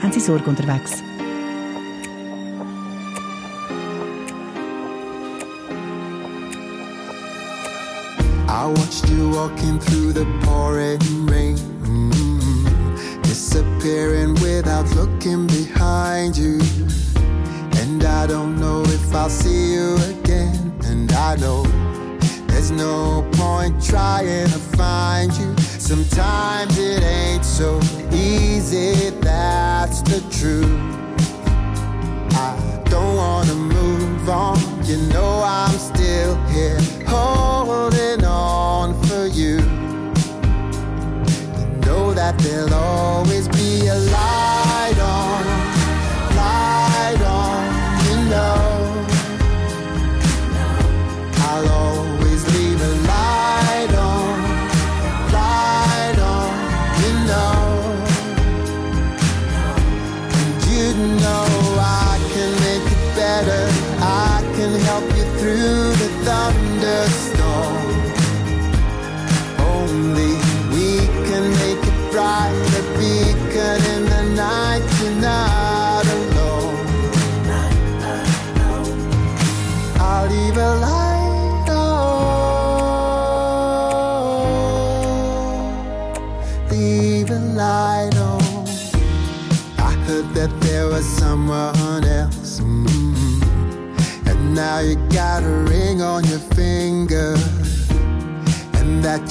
Haben 0.00 0.12
Sie 0.12 0.20
Sorge 0.20 0.48
unterwegs? 0.48 1.02
I 8.50 8.66
watched 8.66 9.08
you 9.08 9.30
walking 9.30 9.78
through 9.78 10.12
the 10.12 10.26
pouring 10.42 10.98
rain, 11.26 11.56
mm, 11.56 13.22
disappearing 13.22 14.34
without 14.42 14.90
looking 14.96 15.46
behind 15.46 16.36
you. 16.36 16.58
And 17.80 18.02
I 18.02 18.26
don't 18.26 18.58
know 18.58 18.82
if 18.82 19.14
I'll 19.14 19.30
see 19.30 19.74
you 19.74 19.94
again. 20.14 20.74
And 20.84 21.12
I 21.12 21.36
know 21.36 21.62
there's 22.48 22.72
no 22.72 23.22
point 23.34 23.80
trying 23.80 24.48
to 24.48 24.58
find 24.76 25.32
you. 25.34 25.56
Sometimes 25.78 26.76
it 26.76 27.04
ain't 27.04 27.44
so 27.44 27.78
easy, 28.12 29.10
that's 29.20 30.02
the 30.02 30.20
truth. 30.36 30.74
I 32.34 32.82
don't 32.86 33.14
wanna 33.16 33.54
move 33.54 34.28
on. 34.28 34.58
You 34.86 34.96
know 35.12 35.40
I'm 35.44 35.78
still 35.78 35.99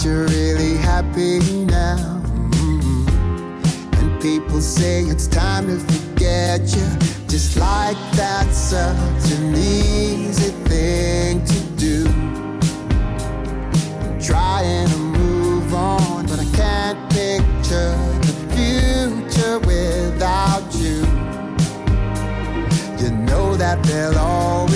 you're 0.05 0.27
really 0.27 0.75
happy 0.77 1.39
now. 1.65 2.21
mm. 2.51 3.93
And 3.99 4.21
people 4.21 4.61
say 4.61 5.01
it's 5.03 5.27
time 5.27 5.67
to 5.67 5.77
forget 5.77 6.61
you. 6.75 6.87
Just 7.27 7.57
like 7.57 7.97
that's 8.13 8.57
such 8.57 9.31
an 9.31 9.55
easy 9.55 10.51
thing 10.69 11.43
to 11.43 11.59
do. 11.75 12.07
I'm 14.01 14.19
trying 14.21 14.87
to 14.89 14.97
move 14.97 15.73
on, 15.73 16.25
but 16.27 16.39
I 16.39 16.45
can't 16.55 16.99
picture 17.11 17.95
the 18.27 18.35
future 18.55 19.59
without 19.59 20.73
you. 20.75 20.99
You 23.03 23.11
know 23.25 23.57
that 23.57 23.83
they'll 23.83 24.17
always 24.17 24.68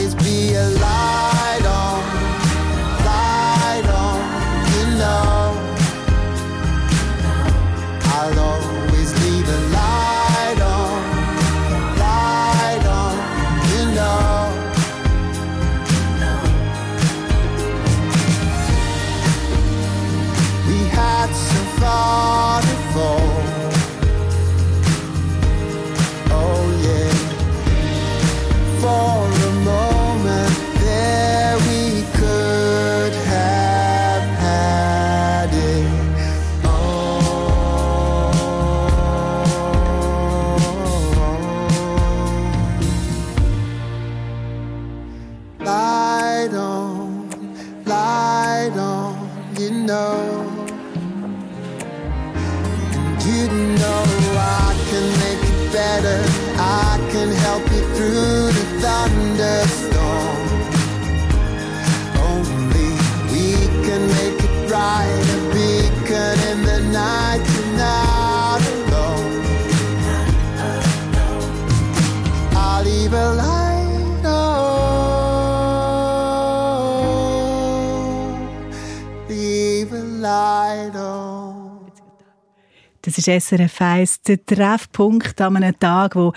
ist 83.27 83.47
SRF 83.47 83.81
1, 83.81 84.21
der 84.21 84.45
Treffpunkt 84.45 85.39
an 85.41 85.57
einem 85.57 85.77
Tag, 85.79 86.15
wo 86.15 86.33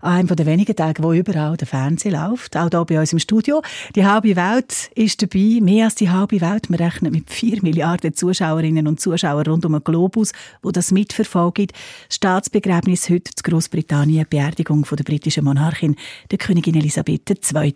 an 0.00 0.12
einem 0.12 0.28
der 0.28 0.46
wenigen 0.46 0.76
Tage, 0.76 1.02
wo 1.02 1.12
überall 1.12 1.56
der 1.56 1.66
Fernseher 1.66 2.12
läuft, 2.12 2.56
auch 2.56 2.68
hier 2.70 2.84
bei 2.84 3.00
uns 3.00 3.12
im 3.12 3.18
Studio. 3.18 3.62
Die 3.94 4.04
halbe 4.04 4.36
Welt 4.36 4.90
ist 4.94 5.22
dabei, 5.22 5.58
mehr 5.60 5.86
als 5.86 5.96
die 5.96 6.10
halbe 6.10 6.40
Welt. 6.40 6.70
Wir 6.70 6.80
rechnen 6.80 7.12
mit 7.12 7.30
4 7.30 7.62
Milliarden 7.62 8.14
Zuschauerinnen 8.14 8.86
und 8.86 9.00
Zuschauern 9.00 9.46
rund 9.46 9.64
um 9.64 9.72
den 9.72 9.84
Globus, 9.84 10.32
wo 10.62 10.70
das 10.70 10.92
mitverfolgen. 10.92 11.68
Das 11.68 12.16
Staatsbegräbnis 12.16 13.08
heute 13.10 13.30
in 13.36 13.50
Großbritannien, 13.50 14.26
Beerdigung 14.28 14.84
von 14.84 14.96
der 14.96 15.04
britischen 15.04 15.44
Monarchin, 15.44 15.96
der 16.30 16.38
Königin 16.38 16.74
Elisabeth 16.76 17.30
II. 17.30 17.74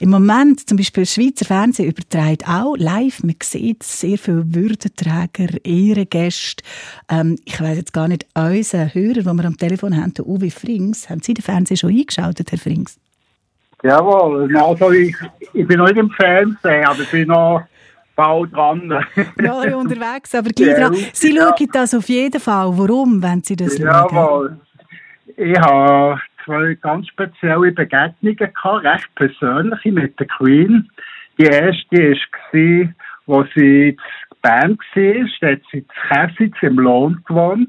Im 0.00 0.10
Moment 0.10 0.68
zum 0.68 0.76
Beispiel 0.76 1.06
Schweizer 1.06 1.44
Fernsehen 1.44 1.88
überträgt 1.88 2.48
auch 2.48 2.76
live. 2.76 3.22
Man 3.22 3.36
sieht 3.42 3.82
sehr 3.82 4.18
viele 4.18 4.54
Würdenträger, 4.54 5.64
Ehrengäste. 5.64 6.62
Ähm, 7.08 7.36
ich 7.44 7.60
weiß 7.60 7.76
jetzt 7.76 7.92
gar 7.92 8.08
nicht, 8.08 8.26
unseren 8.34 8.92
Hörer, 8.94 9.22
den 9.22 9.36
wir 9.36 9.44
am 9.44 9.56
Telefon 9.56 9.96
haben, 9.96 10.14
der 10.14 10.26
Uwe 10.26 10.50
Frings, 10.50 11.08
haben 11.08 11.22
Sie 11.22 11.34
den 11.34 11.42
Fernsehen 11.52 11.76
schon 11.76 11.90
eingeschaltet, 11.90 12.50
Herr 12.50 12.58
Frings? 12.58 12.98
Jawohl, 13.82 14.56
also 14.56 14.92
ich, 14.92 15.14
ich 15.52 15.66
bin 15.66 15.80
nicht 15.80 15.96
im 15.96 16.10
Fernsehen, 16.10 16.84
aber 16.84 17.00
ich 17.00 17.10
bin 17.10 17.28
noch 17.28 17.62
bald 18.14 18.52
dran. 18.54 19.04
Ja, 19.42 19.76
unterwegs, 19.76 20.34
aber 20.34 20.50
gleich 20.50 20.76
dran. 20.76 20.94
Sie 21.12 21.34
ja. 21.34 21.48
schauen 21.48 21.68
das 21.72 21.94
auf 21.94 22.08
jeden 22.08 22.40
Fall. 22.40 22.70
Warum, 22.78 23.22
wenn 23.22 23.42
Sie 23.42 23.56
das 23.56 23.76
schauen? 23.76 23.86
Jawohl. 23.86 24.56
Ich 25.36 25.58
habe 25.58 26.20
zwei 26.44 26.74
ganz 26.80 27.08
spezielle 27.08 27.72
Begegnungen 27.72 28.36
gehabt, 28.36 28.84
recht 28.84 29.14
persönliche 29.16 29.92
mit 29.92 30.18
der 30.18 30.26
Queen. 30.26 30.88
Die 31.38 31.44
erste 31.44 32.14
war, 32.52 32.94
wo 33.26 33.44
sie 33.54 33.88
in 33.88 33.96
Bern 34.42 34.78
war, 34.94 35.28
da 35.40 35.48
hat 35.48 35.60
sie 35.70 35.78
in 35.78 35.86
Käsitz 36.08 36.56
im 36.62 36.78
Lohn 36.78 37.22
gewohnt. 37.26 37.68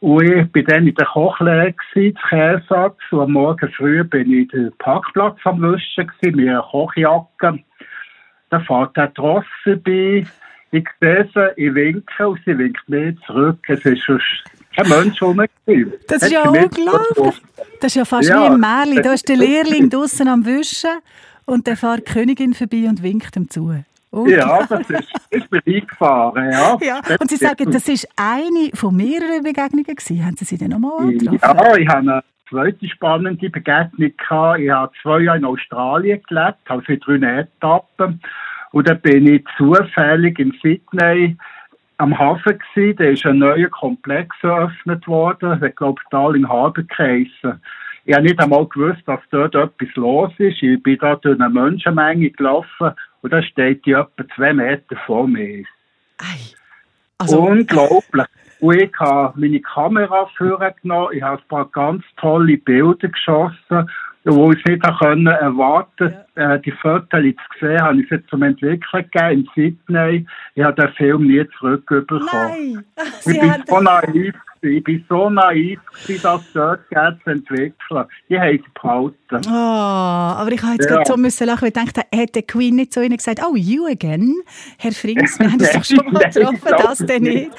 Und 0.00 0.24
ich 0.24 0.54
war 0.54 0.62
dann 0.62 0.86
in 0.86 0.94
der 0.94 1.06
Kochlehre, 1.06 1.74
in 1.94 2.14
Käsatz. 2.14 2.96
Und 3.10 3.20
am 3.20 3.32
Morgen 3.32 3.70
früh 3.72 4.02
bin 4.02 4.32
ich 4.32 4.48
den 4.48 4.72
Parkplatz 4.78 5.38
am 5.44 5.60
Wischen, 5.60 6.10
mit 6.22 6.48
einer 6.48 6.62
Kochjacke. 6.62 7.58
Da 8.48 8.60
fährt 8.60 8.96
der 8.96 9.12
Tross 9.14 9.44
vorbei. 9.62 10.26
Ich 10.72 10.88
sehe 11.00 11.28
sie, 11.34 11.48
ich 11.56 11.74
winke 11.74 12.28
und 12.28 12.40
sie 12.44 12.56
winkt 12.56 12.88
mir 12.88 13.14
zurück. 13.26 13.58
Es 13.68 13.84
ist 13.84 14.02
schon 14.02 14.20
kein 14.74 14.88
Mensch 14.88 15.20
rum. 15.20 15.44
Das 16.08 16.22
ist 16.22 16.32
ja 16.32 16.48
unglaublich. 16.48 17.42
Das 17.80 17.86
ist 17.92 17.94
ja 17.96 18.04
fast 18.04 18.28
Ja. 18.28 18.42
wie 18.42 18.54
im 18.54 18.60
Märchen. 18.60 19.02
Da 19.02 19.12
ist 19.12 19.28
der 19.28 19.36
Lehrling 19.36 19.90
draussen 19.90 20.28
am 20.28 20.46
Wischen 20.46 20.90
und 21.44 21.66
dann 21.66 21.76
fährt 21.76 22.08
die 22.08 22.12
Königin 22.12 22.54
vorbei 22.54 22.86
und 22.88 23.02
winkt 23.02 23.36
ihm 23.36 23.50
zu. 23.50 23.74
Ja, 24.12 24.66
das 24.68 24.90
ist, 24.90 25.12
ich 25.30 25.48
bin 25.48 25.60
eingefahren, 25.64 26.50
ja. 26.50 26.78
Ja, 26.82 27.00
und 27.20 27.30
Sie 27.30 27.36
sagen, 27.36 27.70
das 27.70 27.88
ist 27.88 28.08
eine 28.16 28.70
von 28.74 28.96
mehreren 28.96 29.42
Begegnungen 29.42 29.84
gewesen. 29.84 30.26
Haben 30.26 30.36
Sie 30.36 30.44
sie 30.44 30.58
denn 30.58 30.70
nochmal 30.70 31.12
getroffen? 31.12 31.38
Ja, 31.40 31.76
ich 31.76 31.88
habe 31.88 31.98
eine 31.98 32.24
zweite 32.48 32.88
spannende 32.88 33.48
Begegnung 33.48 34.12
gehabt. 34.16 34.58
Ich 34.58 34.70
habe 34.70 34.92
zwei 35.00 35.20
Jahre 35.20 35.38
in 35.38 35.44
Australien 35.44 36.20
gelebt, 36.28 36.58
also 36.68 36.92
in 36.92 37.00
drei 37.00 37.40
Etappen. 37.40 38.20
Und 38.72 38.88
dann 38.88 39.00
bin 39.00 39.26
ich 39.26 39.44
zufällig 39.56 40.38
in 40.40 40.52
Sydney 40.60 41.36
am 41.98 42.18
Hafen 42.18 42.58
gewesen. 42.74 42.96
Da 42.96 43.04
ist 43.04 43.26
ein 43.26 43.38
neuer 43.38 43.68
Komplex 43.68 44.34
eröffnet 44.42 45.06
worden. 45.06 45.62
Ich 45.62 45.76
glaube, 45.76 46.00
Darling 46.10 46.48
Harbour 46.48 46.82
geheissen. 46.84 47.60
Ich 48.06 48.14
habe 48.14 48.24
nicht 48.24 48.40
einmal 48.40 48.66
gewusst, 48.66 49.02
dass 49.06 49.20
dort 49.30 49.54
etwas 49.54 49.94
los 49.94 50.32
ist. 50.38 50.62
Ich 50.62 50.82
bin 50.82 50.98
da 50.98 51.14
durch 51.16 51.38
eine 51.38 51.50
Menschenmenge 51.50 52.30
gelaufen 52.30 52.92
und 53.22 53.32
da 53.32 53.42
steht 53.42 53.84
die 53.86 53.92
etwa 53.92 54.24
zwei 54.34 54.52
Meter 54.52 54.96
vor 55.06 55.26
mir. 55.28 55.64
Also- 57.18 57.40
Unglaublich. 57.42 58.26
Und 58.60 58.76
ich 58.76 58.92
habe 58.98 59.40
meine 59.40 59.60
Kamera 59.60 60.26
vorgenommen, 60.36 61.08
ich 61.16 61.22
habe 61.22 61.40
ein 61.40 61.48
paar 61.48 61.64
ganz 61.70 62.04
tolle 62.18 62.58
Bilder 62.58 63.08
geschossen, 63.08 63.90
wo 64.24 64.52
ich 64.52 64.62
nicht 64.66 64.82
können 64.98 65.26
erwarten 65.28 66.14
äh, 66.34 66.60
Die 66.60 66.72
Fotos 66.72 67.22
zu 67.22 67.58
sehen, 67.58 67.80
habe 67.80 68.02
ich 68.02 68.08
sie 68.10 68.22
zum 68.26 68.42
Entwickeln 68.42 69.10
gegeben 69.10 69.30
in 69.30 69.48
Sydney. 69.54 70.26
Ich 70.54 70.62
habe 70.62 70.78
den 70.78 70.92
Film 70.92 71.26
nie 71.26 71.46
zurückbekommen. 71.58 72.84
Ich 72.96 73.22
Sie 73.24 73.38
bin 73.38 73.64
so 73.66 73.80
naiv 73.80 74.34
Ich 74.62 74.84
war 74.86 74.94
so 75.08 75.30
naiv, 75.30 75.80
gewesen, 76.06 76.22
das 76.22 76.80
jetzt 76.90 77.24
zu 77.24 77.30
entwickeln. 77.30 78.04
Die 78.28 78.38
haben 78.38 78.58
sie 78.58 78.64
behalten. 78.74 79.46
Oh, 79.46 79.50
aber 79.50 80.52
ich 80.52 80.62
habe 80.62 80.74
jetzt 80.74 80.88
Ja. 80.88 80.96
gerade 80.96 81.06
so 81.10 81.16
müssen 81.16 81.46
lachen, 81.46 81.62
weil 81.62 81.68
ich 81.68 81.74
dachte, 81.92 82.02
hätte 82.14 82.42
Queen 82.42 82.76
nicht 82.76 82.92
zu 82.92 83.02
ihnen 83.02 83.16
gesagt, 83.16 83.40
oh, 83.46 83.54
you 83.56 83.86
again, 83.86 84.34
Herr 84.78 84.92
Frings, 84.92 85.38
wir 85.38 85.46
haben 85.50 85.60
uns 85.60 85.72
doch 85.72 85.84
schon 85.84 86.12
mal 86.12 86.24
getroffen, 86.30 86.74
das 86.78 86.98
denn 86.98 87.22
nicht. 87.22 87.50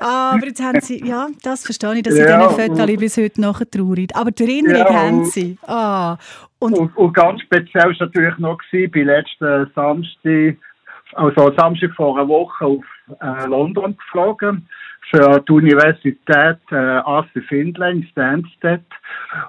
Aber 0.00 0.44
jetzt 0.46 0.62
haben 0.62 0.80
sie, 0.80 1.04
ja, 1.04 1.26
das 1.42 1.64
verstehe 1.64 1.94
ich, 1.96 2.02
dass 2.02 2.14
sie 2.14 2.20
Ja, 2.22 2.46
diesen 2.48 2.70
Fotos 2.70 2.96
bis 2.98 3.16
heute 3.16 3.40
nachher 3.40 3.68
traurig. 3.70 4.10
Aber 4.14 4.30
die 4.30 4.44
Erinnerung 4.44 4.86
Ja, 4.86 4.94
haben 4.94 5.24
sie. 5.24 5.58
Ah, 5.66 6.16
und, 6.60 6.74
Und, 6.78 6.96
und 6.96 7.12
ganz 7.14 7.40
speziell 7.42 7.84
war 7.84 7.96
natürlich 8.06 8.38
noch 8.38 8.58
gewesen, 8.58 8.90
bei 8.92 9.00
letzten 9.02 9.70
Samstag, 9.74 10.56
also 11.14 11.52
Samstag 11.56 11.92
vor 11.94 12.16
einer 12.16 12.28
Woche 12.28 12.64
auf 12.64 12.84
äh, 13.20 13.46
London 13.46 13.96
geflogen 13.96 14.68
für 15.10 15.40
die 15.40 15.52
Universität 15.52 16.58
äh, 16.70 16.74
Arthur 16.74 17.42
Findlay 17.48 17.92
in 17.92 18.06
Stansted. 18.10 18.84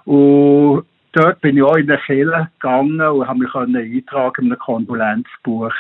Und 0.06 0.86
dort 1.14 1.42
bin 1.42 1.58
ich 1.58 1.64
auch 1.64 1.76
in 1.76 1.88
der 1.88 2.00
Kirche 2.00 2.50
gegangen 2.60 3.02
und 3.02 3.28
habe 3.28 3.40
mich 3.40 3.56
eintragen 3.56 4.46
in 4.46 4.52
einem 4.52 4.60
Kondolenzbuch. 4.60 5.74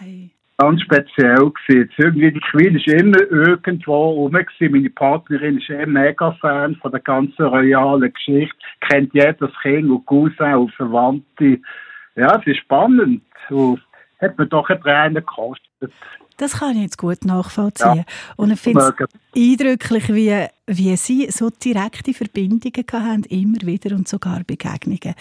hey. 0.00 0.30
Ganz 0.58 0.80
speziell 0.80 1.50
gewesen. 1.50 1.90
Irgendwie 1.98 2.32
die 2.32 2.40
Queen 2.40 2.76
ist 2.76 2.88
immer 2.88 3.20
irgendwo 3.30 4.08
rum 4.12 4.32
gewesen. 4.32 4.72
Meine 4.72 4.88
Partnerin 4.88 5.58
ist 5.58 5.68
eh 5.68 5.84
mega 5.84 6.32
Fan 6.40 6.76
von 6.76 6.92
der 6.92 7.00
ganzen 7.00 7.44
royalen 7.44 8.10
Geschichte. 8.10 8.56
Kennt 8.80 9.12
jedes 9.12 9.50
Kind 9.60 9.90
und 9.90 10.06
Cousin 10.06 10.54
und 10.54 10.72
Verwandte. 10.72 11.60
Ja, 12.14 12.38
es 12.40 12.46
ist 12.46 12.60
spannend. 12.60 13.22
Und 13.50 13.82
hat 14.18 14.38
mir 14.38 14.46
doch 14.46 14.70
eine 14.70 14.80
Träne 14.80 15.20
gekostet. 15.20 15.66
Das 16.38 16.58
kann 16.58 16.76
ich 16.76 16.82
jetzt 16.82 16.98
gut 16.98 17.24
nachvollziehen. 17.24 17.96
Ja. 17.96 18.04
Und 18.36 18.50
ich 18.50 18.60
finde 18.60 18.94
es 18.98 19.08
eindrücklich, 19.34 20.12
wie, 20.12 20.46
wie 20.66 20.96
Sie 20.96 21.30
so 21.30 21.48
direkte 21.48 22.12
Verbindungen 22.12 22.84
haben, 22.92 23.24
immer 23.24 23.58
wieder 23.62 23.96
und 23.96 24.06
sogar 24.06 24.42
Begegnungen. 24.46 25.14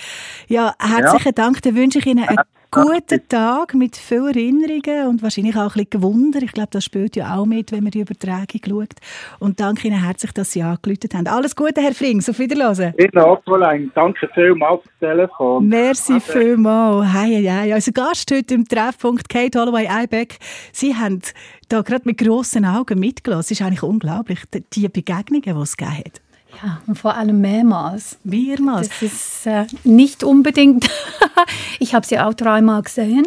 Ja, 0.48 0.74
herzlichen 0.78 1.34
Dank. 1.36 1.62
Dann 1.62 1.76
wünsche 1.76 2.00
ich 2.00 2.06
Ihnen 2.06 2.28
einen 2.28 2.40
guten 2.76 3.28
Tag 3.30 3.74
mit 3.74 3.96
vielen 3.96 4.34
Erinnerungen 4.34 5.08
und 5.08 5.24
wahrscheinlich 5.24 5.56
auch 5.56 5.76
ein 5.76 5.86
bisschen 5.86 6.04
Wunder. 6.04 6.42
Ich 6.42 6.52
glaube, 6.52 6.70
das 6.72 6.84
spielt 6.84 7.16
ja 7.16 7.36
auch 7.36 7.46
mit, 7.46 7.72
wenn 7.72 7.84
man 7.84 7.92
die 7.92 8.02
Übertragung 8.02 8.60
schaut. 8.68 8.96
Und 9.40 9.62
danke 9.62 9.88
Ihnen 9.88 10.04
herzlich, 10.04 10.34
dass 10.34 10.52
Sie 10.52 10.62
angerufen 10.62 11.10
haben. 11.14 11.28
Alles 11.28 11.56
Gute, 11.56 11.82
Herr 11.82 11.94
Frings. 11.94 12.30
Auf 12.30 12.40
Wiederhören. 12.40 12.94
Ihnen 12.98 13.18
auch, 13.24 13.42
Fräulein. 13.44 13.92
Danke 13.96 14.30
vielmals 14.34 14.82
fürs 14.84 15.00
Telefon. 15.00 15.68
Merci 15.70 16.20
vielmals. 16.20 17.14
Hey, 17.14 17.36
hey, 17.36 17.44
hey. 17.44 17.74
Unser 17.74 17.92
Gast 17.94 18.30
heute 18.32 18.54
im 18.54 18.68
Treffpunkt, 18.68 19.30
Kate 19.30 19.58
Holloway-Eibeck, 19.58 20.38
Sie 20.72 20.96
haben 20.96 21.22
da 21.70 21.82
gerade 21.82 22.04
mit 22.06 22.18
grossen 22.18 22.66
Augen 22.66 23.00
mitgelassen. 23.00 23.54
Es 23.54 23.60
ist 23.60 23.62
eigentlich 23.66 23.84
unglaublich, 23.84 24.40
die- 24.74 24.88
Begegnungen, 24.88 25.44
die 25.44 25.52
es 25.52 25.78
gegeben 25.78 25.98
hat. 25.98 26.22
Ja, 26.64 26.82
und 26.88 26.98
vor 26.98 27.16
allem 27.16 27.42
mehrmals. 27.42 28.18
Mehrmals. 28.24 28.88
Das 28.90 29.02
ist 29.02 29.46
äh, 29.46 29.66
nicht 29.84 30.24
unbedingt. 30.24 30.90
ich 31.80 31.94
habe 31.94 32.06
sie 32.06 32.18
auch 32.20 32.34
dreimal 32.34 32.82
gesehen, 32.82 33.26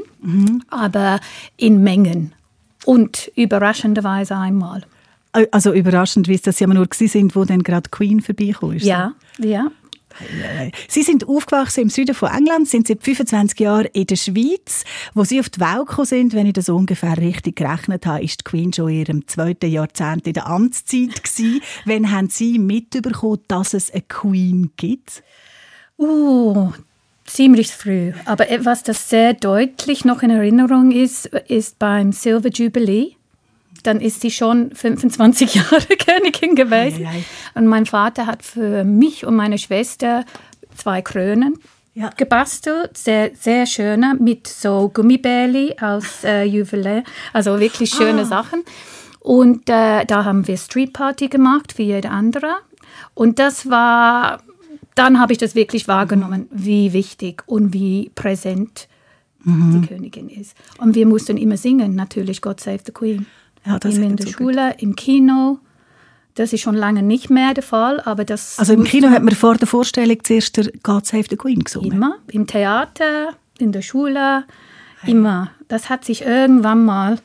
aber 0.70 1.20
in 1.58 1.82
Mengen. 1.82 2.32
Und 2.86 3.30
überraschenderweise 3.36 4.34
einmal. 4.36 4.84
Also 5.50 5.74
überraschend, 5.74 6.26
wie 6.26 6.34
es 6.34 6.42
dass 6.42 6.56
Sie 6.56 6.64
aber 6.64 6.72
nur 6.72 6.86
gewesen 6.86 7.08
sind, 7.12 7.36
wo 7.36 7.44
dann 7.44 7.62
gerade 7.62 7.90
Queen 7.90 8.22
vorbeigekommen 8.22 8.76
ist. 8.78 8.86
Ja, 8.86 9.12
ja. 9.38 9.66
Sie 10.88 11.02
sind 11.02 11.28
aufgewachsen 11.28 11.82
im 11.82 11.90
Süden 11.90 12.14
von 12.14 12.30
England, 12.30 12.68
sind 12.68 12.88
seit 12.88 13.02
25 13.02 13.58
Jahren 13.60 13.86
in 13.92 14.06
der 14.06 14.16
Schweiz. 14.16 14.84
Wo 15.14 15.24
Sie 15.24 15.40
auf 15.40 15.48
die 15.48 15.60
Welt 15.60 15.86
gekommen 15.88 16.06
sind, 16.06 16.34
wenn 16.34 16.46
ich 16.46 16.54
das 16.54 16.68
ungefähr 16.68 17.16
richtig 17.16 17.56
gerechnet 17.56 18.06
habe, 18.06 18.22
ist 18.22 18.40
die 18.40 18.44
Queen 18.44 18.72
schon 18.72 18.88
in 18.88 19.00
ihrem 19.00 19.28
zweiten 19.28 19.70
Jahrzehnt 19.70 20.26
in 20.26 20.32
der 20.32 20.46
Amtszeit 20.46 21.22
gewesen. 21.22 21.60
Wann 21.84 22.10
haben 22.10 22.28
Sie 22.28 22.58
mitbekommen, 22.58 23.40
dass 23.48 23.74
es 23.74 23.90
eine 23.90 24.02
Queen 24.02 24.70
gibt? 24.76 25.22
Uh, 25.98 26.70
ziemlich 27.24 27.72
früh. 27.72 28.12
Aber 28.24 28.48
etwas, 28.50 28.82
das 28.82 29.08
sehr 29.08 29.34
deutlich 29.34 30.04
noch 30.04 30.22
in 30.22 30.30
Erinnerung 30.30 30.92
ist, 30.92 31.26
ist 31.26 31.78
beim 31.78 32.12
Silver 32.12 32.50
Jubilee. 32.50 33.17
Dann 33.82 34.00
ist 34.00 34.20
sie 34.20 34.30
schon 34.30 34.70
25 34.74 35.54
Jahre 35.56 35.80
Königin 35.96 36.54
gewesen. 36.54 37.06
Ei, 37.06 37.10
ei. 37.10 37.24
Und 37.54 37.66
mein 37.66 37.86
Vater 37.86 38.26
hat 38.26 38.42
für 38.42 38.84
mich 38.84 39.24
und 39.26 39.36
meine 39.36 39.58
Schwester 39.58 40.24
zwei 40.76 41.02
Krönen 41.02 41.58
Ja. 41.94 42.10
gebastelt, 42.16 42.96
sehr, 42.96 43.30
sehr 43.34 43.66
schöne, 43.66 44.16
mit 44.18 44.46
so 44.46 44.88
Gummibärli 44.92 45.76
aus 45.80 46.22
äh, 46.24 46.44
Juwelier, 46.44 47.02
also 47.32 47.58
wirklich 47.58 47.90
schöne 47.90 48.24
Sachen. 48.24 48.62
Und 49.20 49.68
äh, 49.68 50.04
da 50.06 50.24
haben 50.24 50.46
wir 50.46 50.56
Street 50.56 50.92
Party 50.92 51.28
gemacht, 51.28 51.76
wie 51.76 51.84
jeder 51.84 52.12
andere. 52.12 52.54
Und 53.14 53.38
das 53.38 53.68
war, 53.68 54.42
dann 54.94 55.18
habe 55.20 55.32
ich 55.32 55.38
das 55.38 55.54
wirklich 55.54 55.88
wahrgenommen, 55.88 56.46
wie 56.50 56.92
wichtig 56.92 57.42
und 57.46 57.72
wie 57.72 58.10
präsent 58.14 58.88
die 59.44 59.86
Königin 59.86 60.28
ist. 60.28 60.54
Und 60.78 60.94
wir 60.94 61.06
mussten 61.06 61.36
immer 61.38 61.56
singen, 61.56 61.94
natürlich 61.94 62.42
God 62.42 62.60
Save 62.60 62.80
the 62.84 62.92
Queen. 62.92 63.24
Ja, 63.68 63.78
das 63.78 63.96
in 63.96 64.16
der 64.16 64.26
Schule, 64.26 64.74
im 64.78 64.96
Kino. 64.96 65.58
Das 66.34 66.52
ist 66.52 66.60
schon 66.60 66.76
lange 66.76 67.02
nicht 67.02 67.30
mehr 67.30 67.52
der 67.52 67.64
Fall, 67.64 68.00
aber 68.00 68.24
das 68.24 68.58
Also 68.58 68.72
im 68.72 68.84
Kino 68.84 69.10
hat 69.10 69.22
man 69.22 69.34
vor 69.34 69.56
der 69.56 69.66
Vorstellung 69.66 70.16
zuerst 70.22 70.56
der 70.56 70.70
God 70.82 71.04
Save 71.04 71.24
the 71.28 71.36
Queen 71.36 71.64
gesungen. 71.64 71.92
Immer, 71.92 72.16
im 72.28 72.46
Theater, 72.46 73.34
in 73.58 73.72
der 73.72 73.82
Schule, 73.82 74.44
immer. 75.04 75.50
Das 75.66 75.90
hat 75.90 76.04
sich 76.04 76.22
irgendwann 76.22 76.84
mal 76.84 77.18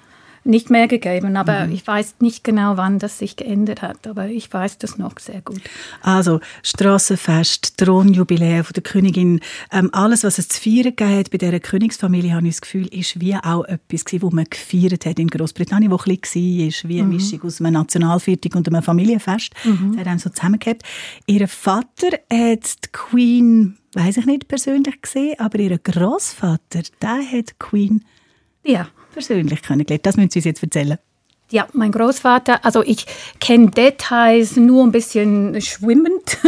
nicht 0.45 0.69
mehr 0.69 0.87
gegeben, 0.87 1.37
aber 1.37 1.67
ich 1.69 1.85
weiß 1.85 2.15
nicht 2.19 2.43
genau, 2.43 2.77
wann 2.77 2.99
das 2.99 3.19
sich 3.19 3.35
geändert 3.35 3.81
hat, 3.81 4.07
aber 4.07 4.27
ich 4.27 4.51
weiß 4.51 4.77
das 4.77 4.97
noch 4.97 5.17
sehr 5.19 5.41
gut. 5.41 5.61
Also 6.01 6.39
Strassenfest, 6.63 7.77
Thronjubiläum 7.77 8.63
von 8.63 8.73
der 8.73 8.83
Königin, 8.83 9.39
ähm, 9.71 9.89
alles, 9.93 10.23
was 10.23 10.37
es 10.39 10.49
zu 10.49 10.61
feiern 10.61 10.93
hat 11.17 11.31
bei 11.31 11.37
dieser 11.37 11.59
Königsfamilie, 11.59 12.33
habe 12.33 12.47
ich 12.47 12.55
das 12.55 12.61
Gefühl, 12.61 12.87
ist 12.87 13.19
wie 13.19 13.35
auch 13.35 13.63
etwas 13.65 14.03
was 14.05 14.33
man 14.33 14.45
gefeiert 14.49 15.05
hat 15.05 15.19
in 15.19 15.27
Großbritannien, 15.27 15.91
wo 15.91 15.97
ein 15.97 16.17
bisschen 16.17 16.59
war, 16.59 16.67
ist 16.67 16.87
wie 16.87 16.99
eine 16.99 17.07
Mischung 17.07 17.41
aus 17.43 17.61
einem 17.61 17.73
Nationalviertel 17.73 18.51
und 18.55 18.67
einem 18.67 18.83
Familienfest. 18.83 19.51
Das 19.63 19.99
hat 19.99 20.07
einem 20.07 20.19
so 20.19 20.29
zusammengehabt. 20.29 20.83
Ihr 21.25 21.47
Vater 21.47 22.17
hat 22.31 22.85
die 22.85 22.89
Queen, 22.91 23.77
weiß 23.93 24.17
ich 24.17 24.25
nicht 24.25 24.47
persönlich 24.47 25.01
gesehen, 25.01 25.39
aber 25.39 25.59
ihr 25.59 25.77
Großvater, 25.77 26.81
der 27.01 27.31
hat 27.31 27.49
die 27.49 27.55
Queen 27.59 28.03
Ja. 28.65 28.87
Persönlich 29.13 29.61
kennengelernt. 29.61 30.05
Das 30.05 30.17
müssen 30.17 30.31
Sie 30.31 30.39
uns 30.39 30.45
jetzt 30.45 30.63
erzählen. 30.63 30.97
Ja, 31.51 31.67
mein 31.73 31.91
Großvater, 31.91 32.65
also 32.65 32.81
ich 32.83 33.05
kenne 33.39 33.69
Details 33.69 34.55
nur 34.55 34.83
ein 34.83 34.91
bisschen 34.91 35.61
schwimmend. 35.61 36.37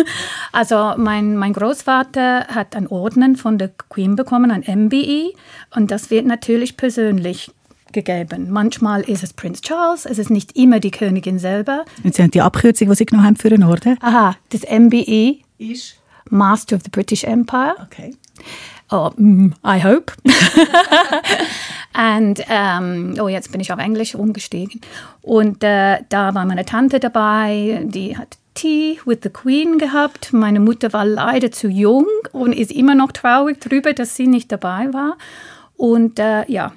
Also 0.51 0.93
mein, 0.95 1.35
mein 1.35 1.51
Großvater 1.51 2.47
hat 2.47 2.77
einen 2.77 2.87
Orden 2.87 3.35
von 3.35 3.57
der 3.57 3.71
Queen 3.89 4.15
bekommen, 4.15 4.51
ein 4.51 4.61
MBE, 4.61 5.33
und 5.75 5.91
das 5.91 6.09
wird 6.09 6.25
natürlich 6.25 6.77
persönlich 6.77 7.51
gegeben. 7.91 8.51
Manchmal 8.51 9.01
ist 9.01 9.21
es 9.21 9.33
Prinz 9.33 9.59
Charles, 9.59 10.05
es 10.05 10.17
ist 10.17 10.29
nicht 10.29 10.55
immer 10.55 10.79
die 10.79 10.91
Königin 10.91 11.39
selber. 11.39 11.83
Jetzt 12.03 12.19
haben 12.19 12.31
die 12.31 12.41
Abkürzung, 12.41 12.87
die 12.87 12.95
Sie 12.95 13.05
genommen 13.05 13.27
haben 13.27 13.35
für 13.35 13.49
einen 13.49 13.63
Orden. 13.63 13.97
Aha, 14.01 14.37
das 14.49 14.61
MBE, 14.61 15.39
Ist? 15.57 15.97
Master 16.29 16.77
of 16.77 16.83
the 16.83 16.89
British 16.89 17.25
Empire. 17.25 17.75
Okay. 17.83 18.15
Oh, 18.95 19.11
mm, 19.17 19.51
I 19.65 19.83
hope. 19.83 20.13
Und, 21.93 22.41
ähm, 22.49 23.15
oh, 23.19 23.27
jetzt 23.27 23.51
bin 23.51 23.59
ich 23.59 23.73
auf 23.73 23.79
Englisch 23.79 24.15
umgestiegen. 24.15 24.79
Und 25.21 25.63
äh, 25.65 25.99
da 26.07 26.33
war 26.33 26.45
meine 26.45 26.63
Tante 26.63 27.01
dabei, 27.01 27.81
die 27.83 28.17
hat 28.17 28.37
Tea 28.53 28.97
with 29.05 29.19
the 29.23 29.29
Queen 29.29 29.79
gehabt. 29.79 30.31
Meine 30.31 30.61
Mutter 30.61 30.93
war 30.93 31.03
leider 31.03 31.51
zu 31.51 31.67
jung 31.67 32.07
und 32.31 32.53
ist 32.53 32.71
immer 32.71 32.95
noch 32.95 33.11
traurig 33.11 33.59
darüber, 33.59 33.91
dass 33.91 34.15
sie 34.15 34.27
nicht 34.27 34.49
dabei 34.49 34.93
war. 34.93 35.17
Und 35.75 36.17
äh, 36.17 36.49
ja, 36.49 36.71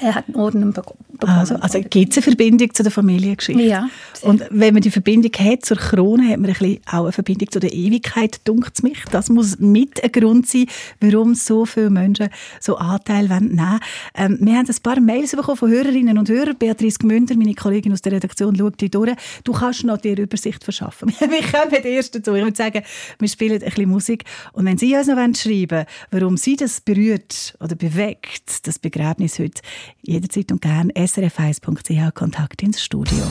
er 0.00 0.14
hat 0.14 0.28
einen 0.28 0.36
Orden 0.36 0.72
bek 0.72 0.86
bekommen. 1.20 1.38
Also, 1.38 1.54
also 1.56 1.80
gibt 1.80 2.12
es 2.12 2.18
eine 2.18 2.22
Verbindung 2.22 2.74
zu 2.74 2.82
der 2.82 2.92
Familiengeschichte? 2.92 3.62
Ja. 3.62 3.88
Und 4.22 4.44
wenn 4.50 4.74
man 4.74 4.82
die 4.82 4.90
Verbindung 4.90 5.32
hat 5.38 5.64
zur 5.64 5.76
Krone, 5.76 6.24
hat 6.24 6.40
man 6.40 6.50
ein 6.50 6.54
bisschen 6.54 6.80
auch 6.86 7.04
eine 7.04 7.12
Verbindung 7.12 7.50
zu 7.50 7.60
der 7.60 7.72
Ewigkeit, 7.72 8.40
dunkt 8.44 8.82
mich. 8.82 8.98
Das 9.10 9.28
muss 9.28 9.58
mit 9.58 10.02
ein 10.02 10.12
Grund 10.12 10.46
sein, 10.46 10.66
warum 11.00 11.34
so 11.34 11.64
viele 11.64 11.90
Menschen 11.90 12.28
so 12.60 12.76
Anteil 12.76 13.30
wollen 13.30 13.54
nehmen 13.54 13.80
ähm, 14.14 14.38
Wir 14.40 14.56
haben 14.56 14.68
ein 14.68 14.82
paar 14.82 15.00
Mails 15.00 15.32
bekommen 15.32 15.56
von 15.56 15.70
Hörerinnen 15.70 16.18
und 16.18 16.28
Hörern. 16.28 16.56
Beatrice 16.58 16.98
Gmünder, 16.98 17.36
meine 17.36 17.54
Kollegin 17.54 17.92
aus 17.92 18.02
der 18.02 18.12
Redaktion, 18.12 18.56
schaut 18.56 18.80
die 18.80 18.90
durch. 18.90 19.14
Du 19.44 19.52
kannst 19.52 19.84
noch 19.84 19.98
dir 19.98 20.18
Übersicht 20.18 20.62
verschaffen. 20.64 21.12
wir 21.18 21.42
kommen 21.42 21.84
erst 21.84 22.14
dazu. 22.14 22.34
Ich 22.34 22.42
würde 22.42 22.56
sagen, 22.56 22.82
wir 23.18 23.28
spielen 23.28 23.62
ein 23.62 23.68
bisschen 23.68 23.88
Musik. 23.88 24.24
Und 24.52 24.64
wenn 24.64 24.78
Sie 24.78 24.94
uns 24.94 25.06
noch 25.06 25.16
schreiben 25.16 25.70
wollen, 25.70 25.86
warum 26.10 26.36
Sie 26.36 26.56
das 26.56 26.80
berührt 26.80 27.54
oder 27.60 27.74
bewegt, 27.74 28.66
das 28.66 28.78
Begräbnis 28.78 29.38
heute, 29.38 29.62
jederzeit 30.02 30.52
und 30.52 30.60
gern 30.60 30.90
srf1.ch 31.10 32.14
Kontakt 32.14 32.62
ins 32.62 32.80
Studio. 32.80 33.24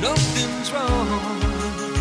Nothing's 0.00 0.72
wrong. 0.72 1.95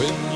When 0.00 0.29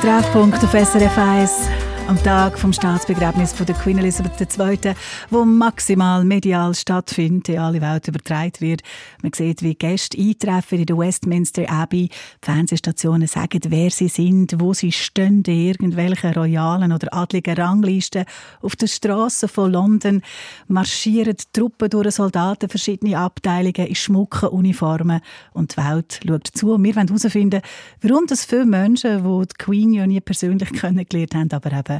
Treffpunkt 0.00 0.64
auf 0.64 0.70
SRF 0.70 1.18
1 1.18 1.79
am 2.10 2.20
Tag 2.24 2.58
vom 2.58 2.72
Staatsbegräbnis 2.72 3.52
von 3.52 3.66
der 3.66 3.76
Queen 3.76 3.98
Elizabeth 3.98 4.58
II., 4.58 4.94
wo 5.30 5.44
maximal 5.44 6.24
medial 6.24 6.74
stattfindet, 6.74 7.50
in 7.50 7.58
alle 7.60 7.80
Welt 7.80 8.08
übertragen 8.08 8.58
wird. 8.58 8.82
Man 9.22 9.32
sieht, 9.32 9.62
wie 9.62 9.76
Gäste 9.76 10.18
eintreffen 10.18 10.80
in 10.80 10.86
der 10.86 10.98
Westminster 10.98 11.70
Abbey. 11.70 12.08
Fernsehstationen 12.42 13.28
sagen, 13.28 13.60
wer 13.68 13.90
sie 13.90 14.08
sind, 14.08 14.56
wo 14.58 14.74
sie 14.74 14.90
stehen, 14.90 15.44
in 15.46 15.54
irgendwelchen 15.54 16.32
royalen 16.32 16.90
oder 16.90 17.14
adligen 17.14 17.54
Ranglisten. 17.54 18.24
Auf 18.60 18.74
den 18.74 18.88
Strassen 18.88 19.48
von 19.48 19.70
London 19.70 20.22
marschieren 20.66 21.36
Truppen 21.52 21.90
durch 21.90 22.16
Soldaten, 22.16 22.68
verschiedene 22.68 23.18
Abteilungen 23.18 23.86
in 23.86 23.94
schmucken 23.94 24.48
Uniformen 24.48 25.20
und 25.52 25.76
die 25.76 25.76
Welt 25.76 26.18
schaut 26.26 26.48
zu. 26.48 26.76
Wir 26.82 26.96
wollen 26.96 27.06
herausfinden, 27.06 27.62
warum 28.02 28.26
das 28.26 28.44
viele 28.44 28.66
Menschen, 28.66 29.22
die 29.22 29.46
die 29.46 29.64
Queen 29.64 29.92
ja 29.92 30.08
nie 30.08 30.20
persönlich 30.20 30.72
kennengelernt 30.80 31.36
haben, 31.36 31.52
aber 31.52 31.70
eben 31.78 31.99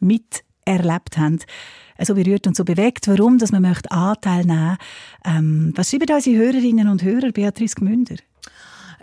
miterlebt 0.00 1.16
haben, 1.18 1.40
so 2.00 2.14
berührt 2.14 2.46
und 2.46 2.56
so 2.56 2.64
bewegt, 2.64 3.08
warum 3.08 3.38
dass 3.38 3.52
man 3.52 3.62
möchte 3.62 3.90
Anteil 3.90 4.44
nehmen 4.44 4.76
ähm, 5.24 5.72
Was 5.76 5.90
schreiben 5.90 6.14
unsere 6.14 6.36
Hörerinnen 6.36 6.88
und 6.88 7.02
Hörer, 7.02 7.30
Beatrice 7.30 7.76
Gmünder? 7.76 8.16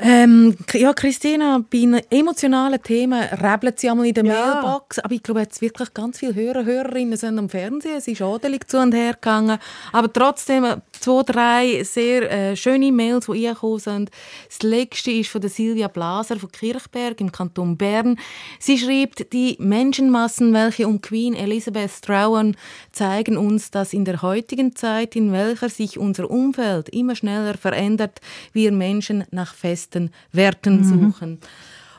Ähm, 0.03 0.57
ja, 0.73 0.93
Christina, 0.93 1.63
bei 1.69 2.03
emotionalen 2.09 2.81
Thema 2.81 3.21
rebelt 3.21 3.79
sie 3.79 3.89
einmal 3.89 4.07
in 4.07 4.15
der 4.15 4.25
Ja. 4.25 4.55
Mailbox, 4.55 4.97
aber 4.97 5.13
ich 5.13 5.21
glaube, 5.21 5.41
jetzt 5.41 5.61
wirklich 5.61 5.93
ganz 5.93 6.17
viele 6.17 6.33
Hörer, 6.33 6.65
Hörerinnen 6.65 7.17
sind 7.17 7.37
am 7.37 7.49
Fernsehen, 7.49 7.97
es 7.97 8.07
ist 8.07 8.21
ordentlich 8.21 8.65
zu 8.67 8.79
und 8.79 8.95
her 8.95 9.13
gegangen, 9.13 9.59
aber 9.91 10.11
trotzdem 10.11 10.63
äh, 10.63 10.77
zwei, 11.01 11.23
drei 11.23 11.83
sehr 11.83 12.31
äh, 12.31 12.55
schöne 12.55 12.91
Mails, 12.91 13.25
die 13.25 13.47
eingekommen 13.47 13.79
sind. 13.79 14.11
Das 14.47 14.61
letzte 14.63 15.11
ist 15.11 15.29
von 15.29 15.41
der 15.41 15.49
Silvia 15.49 15.87
Blaser 15.87 16.37
von 16.37 16.51
Kirchberg 16.51 17.19
im 17.19 17.31
Kanton 17.31 17.77
Bern. 17.77 18.17
Sie 18.59 18.77
schreibt, 18.77 19.33
die 19.33 19.57
Menschenmassen, 19.59 20.53
welche 20.53 20.87
um 20.87 21.01
Queen 21.01 21.33
Elizabeth 21.33 22.01
trauern, 22.01 22.55
zeigen 22.91 23.37
uns, 23.37 23.71
dass 23.71 23.93
in 23.93 24.05
der 24.05 24.21
heutigen 24.21 24.75
Zeit, 24.75 25.15
in 25.15 25.31
welcher 25.31 25.69
sich 25.69 25.97
unser 25.97 26.29
Umfeld 26.29 26.89
immer 26.89 27.15
schneller 27.15 27.55
verändert, 27.55 28.21
wir 28.53 28.71
Menschen 28.71 29.23
nach 29.31 29.53
festen 29.53 30.11
Werten 30.31 30.83
suchen. 30.83 31.39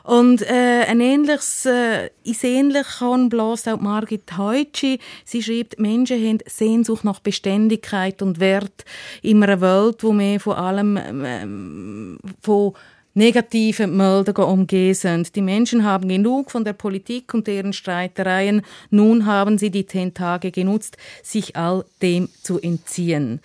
Und 0.03 0.41
äh, 0.41 0.85
ein 0.87 0.99
ähnliches, 0.99 1.65
äh, 1.65 2.09
ins 2.23 2.43
Ähnliche 2.43 2.85
kann 2.99 3.29
bloß 3.29 3.69
auch 3.69 3.79
Margit 3.79 4.37
Heutschi. 4.37 4.99
Sie 5.23 5.41
schreibt, 5.41 5.79
Menschen 5.79 6.21
haben 6.21 6.39
Sehnsucht 6.45 7.05
nach 7.05 7.21
Beständigkeit 7.21 8.21
und 8.21 8.41
Wert 8.41 8.83
in 9.21 9.41
einer 9.41 9.61
Welt, 9.61 10.03
wo 10.03 10.11
mehr 10.11 10.41
von 10.41 10.55
allem 10.55 10.97
ähm, 10.97 12.17
von 12.41 12.73
negativen 13.13 13.95
Meldungen 13.95 14.49
umgeben 14.49 14.93
sind. 14.93 15.35
Die 15.35 15.41
Menschen 15.41 15.83
haben 15.85 16.09
genug 16.09 16.51
von 16.51 16.65
der 16.65 16.73
Politik 16.73 17.33
und 17.33 17.47
deren 17.47 17.71
Streitereien. 17.71 18.63
Nun 18.89 19.25
haben 19.25 19.57
sie 19.57 19.69
die 19.69 19.85
zehn 19.85 20.13
Tage 20.13 20.51
genutzt, 20.51 20.97
sich 21.21 21.55
all 21.55 21.85
dem 22.01 22.27
zu 22.41 22.59
entziehen. 22.59 23.39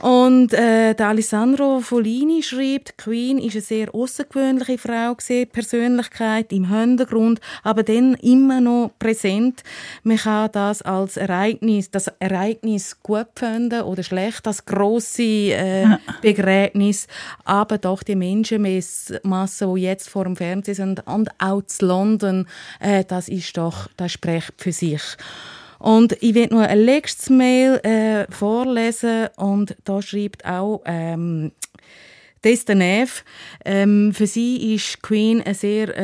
Und 0.00 0.54
äh, 0.54 0.94
der 0.94 1.08
Alessandro 1.08 1.80
Folini 1.80 2.42
schreibt, 2.42 2.96
Queen 2.96 3.38
ist 3.38 3.54
eine 3.54 3.60
sehr 3.60 3.94
außergewöhnliche 3.94 4.78
Frau 4.78 5.14
gesehen, 5.14 5.50
Persönlichkeit 5.50 6.52
im 6.52 6.70
Hintergrund, 6.70 7.40
aber 7.62 7.82
dann 7.82 8.14
immer 8.14 8.62
noch 8.62 8.92
präsent. 8.98 9.62
Man 10.02 10.16
kann 10.16 10.50
das 10.52 10.80
als 10.80 11.18
Ereignis, 11.18 11.90
das 11.90 12.10
Ereignis 12.18 13.02
gut 13.02 13.28
finden 13.34 13.82
oder 13.82 14.02
schlecht, 14.02 14.46
das 14.46 14.64
große 14.64 15.22
äh, 15.22 15.86
Begräbnis, 16.22 17.06
aber 17.44 17.76
doch 17.76 18.02
die 18.02 18.16
Menschenmasse, 18.16 19.72
die 19.74 19.82
jetzt 19.82 20.08
vor 20.08 20.24
dem 20.24 20.36
Fernsehen 20.36 20.74
sind 20.74 21.06
und 21.06 21.28
auch 21.38 21.62
zu 21.66 21.84
London, 21.84 22.46
äh, 22.78 23.04
das 23.04 23.28
ist 23.28 23.54
doch, 23.58 23.88
das 23.98 24.12
spricht 24.12 24.54
für 24.56 24.72
sich. 24.72 25.02
Und 25.80 26.16
ich 26.20 26.34
werde 26.34 26.54
noch 26.54 26.62
ein 26.62 26.78
letztes 26.78 27.30
Mail 27.30 27.80
äh, 27.82 28.30
vorlesen 28.30 29.28
und 29.36 29.76
da 29.84 30.02
schreibt 30.02 30.44
auch 30.44 30.82
ähm, 30.84 31.52
Destaneve. 32.44 33.22
Ähm, 33.64 34.12
für 34.14 34.26
sie 34.26 34.74
ist 34.74 35.02
Queen 35.02 35.42
eine 35.42 35.54
sehr 35.54 35.96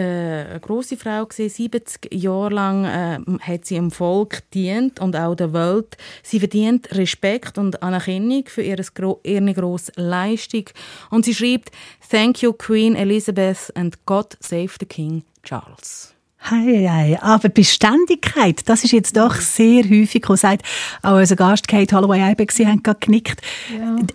äh, 0.54 0.58
grosse 0.60 0.96
Frau 0.96 1.26
gewesen. 1.26 1.48
70 1.48 2.12
Jahre 2.12 2.54
lang 2.54 2.84
äh, 2.84 3.18
hat 3.40 3.64
sie 3.64 3.76
dem 3.76 3.90
Volk 3.90 4.50
dient 4.50 5.00
und 5.00 5.16
auch 5.16 5.34
der 5.34 5.52
Welt. 5.52 5.96
Sie 6.22 6.38
verdient 6.38 6.94
Respekt 6.96 7.58
und 7.58 7.82
Anerkennung 7.82 8.44
für 8.46 8.62
ihre, 8.62 8.82
gro 8.94 9.20
ihre 9.24 9.54
grosse 9.54 9.92
Leistung. 9.96 10.64
Und 11.10 11.24
sie 11.24 11.34
schreibt, 11.34 11.70
Thank 12.10 12.42
you 12.42 12.52
Queen 12.52 12.94
Elizabeth 12.94 13.72
and 13.74 14.04
God 14.06 14.36
save 14.40 14.72
the 14.78 14.86
King 14.86 15.22
Charles. 15.42 16.15
Hei, 16.48 16.86
hei. 16.88 17.18
Aber 17.22 17.48
Beständigkeit, 17.48 18.68
das 18.68 18.84
ist 18.84 18.92
jetzt 18.92 19.16
doch 19.16 19.34
sehr 19.34 19.82
häufig 19.82 20.22
gesagt. 20.22 20.62
Auch 21.02 21.16
unser 21.16 21.34
Gast 21.34 21.66
Kate 21.66 21.96
Holloway-Eibeck, 21.96 22.52
Sie 22.52 22.68
haben 22.68 22.84
gerade 22.84 23.00
genickt. 23.00 23.40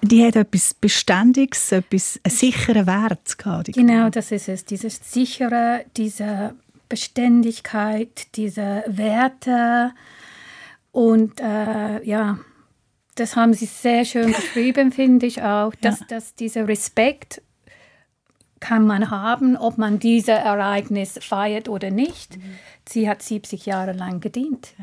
Die 0.02 0.26
hat 0.26 0.38
etwas 0.38 0.74
Beständiges, 0.74 1.74
etwas, 1.74 2.22
einen 2.24 2.34
sicheren 2.34 2.88
Wert 2.88 3.38
gehabt. 3.38 3.74
Genau, 3.74 4.10
das 4.10 4.32
ist 4.32 4.48
es. 4.48 4.64
Dieses 4.64 5.02
sichere, 5.04 5.84
diese 5.98 6.56
Beständigkeit, 6.88 8.28
diese 8.36 8.84
Werte 8.88 9.92
und 10.92 11.42
äh, 11.42 12.04
ja, 12.06 12.40
das 13.16 13.36
haben 13.36 13.54
Sie 13.54 13.66
sehr 13.66 14.06
schön 14.06 14.32
beschrieben, 14.34 14.94
finde 14.94 15.26
ich 15.26 15.42
auch, 15.42 15.76
dass, 15.76 16.00
dass 16.08 16.36
dieser 16.36 16.68
Respekt 16.68 17.42
kann 18.62 18.88
man 18.88 19.10
haben, 19.12 19.58
ob 19.58 19.78
man 19.78 20.00
dieses 20.00 20.30
Ereignis 20.30 21.20
feiert 21.22 21.68
oder 21.68 21.92
nicht. 21.92 22.38
Sie 22.88 23.10
hat 23.10 23.22
70 23.22 23.66
Jahre 23.66 23.92
lang 23.92 24.22
gedient. 24.22 24.74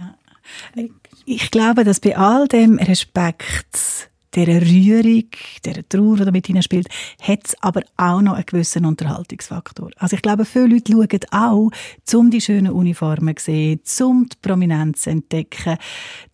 Ich 1.24 1.50
glaube, 1.50 1.84
dass 1.84 2.00
bei 2.00 2.18
all 2.18 2.46
dem 2.48 2.78
Respekt, 2.78 4.10
dieser 4.34 4.60
Rührung, 4.60 5.24
dieser 5.64 5.88
Trauer, 5.88 6.16
die 6.16 6.30
mit 6.30 6.46
hineinspielt, 6.46 6.88
hat 7.20 7.40
es 7.44 7.56
aber 7.62 7.82
auch 7.96 8.20
noch 8.20 8.34
einen 8.34 8.46
gewissen 8.46 8.84
Unterhaltungsfaktor. 8.84 9.90
Also 9.96 10.16
ich 10.16 10.22
glaube, 10.22 10.44
viele 10.44 10.66
Leute 10.66 10.92
schauen 10.92 11.20
auch, 11.30 11.70
um 12.14 12.30
die 12.30 12.40
schönen 12.40 12.72
Uniformen 12.72 13.36
zu 13.36 13.44
sehen, 13.46 13.80
um 14.02 14.28
die 14.28 14.36
Prominenz 14.40 15.02
zu 15.02 15.10
entdecken, 15.10 15.78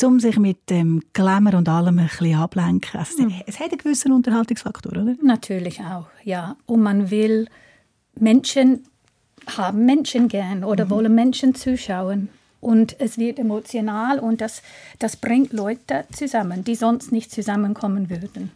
um 0.02 0.20
sich 0.20 0.38
mit 0.38 0.70
dem 0.70 1.02
Glamour 1.12 1.54
und 1.54 1.68
allem 1.68 1.98
ein 1.98 2.08
bisschen 2.08 2.36
ablenken. 2.36 3.00
Also 3.00 3.28
es 3.46 3.60
hat 3.60 3.70
einen 3.70 3.78
gewissen 3.78 4.12
Unterhaltungsfaktor, 4.12 4.92
oder? 4.92 5.14
Natürlich 5.22 5.80
auch, 5.80 6.06
ja. 6.24 6.56
Und 6.66 6.82
man 6.82 7.10
will 7.10 7.46
Menschen 8.18 8.84
haben 9.56 9.84
Menschen 9.84 10.28
gern 10.28 10.64
oder 10.64 10.90
wollen 10.90 11.14
Menschen 11.14 11.54
zuschauen. 11.54 12.28
Und 12.64 12.98
es 12.98 13.18
wird 13.18 13.38
emotional 13.38 14.18
und 14.18 14.40
das, 14.40 14.62
das 14.98 15.16
bringt 15.16 15.52
Leute 15.52 16.06
zusammen, 16.12 16.64
die 16.64 16.74
sonst 16.74 17.12
nicht 17.12 17.30
zusammenkommen 17.30 18.08
würden, 18.08 18.52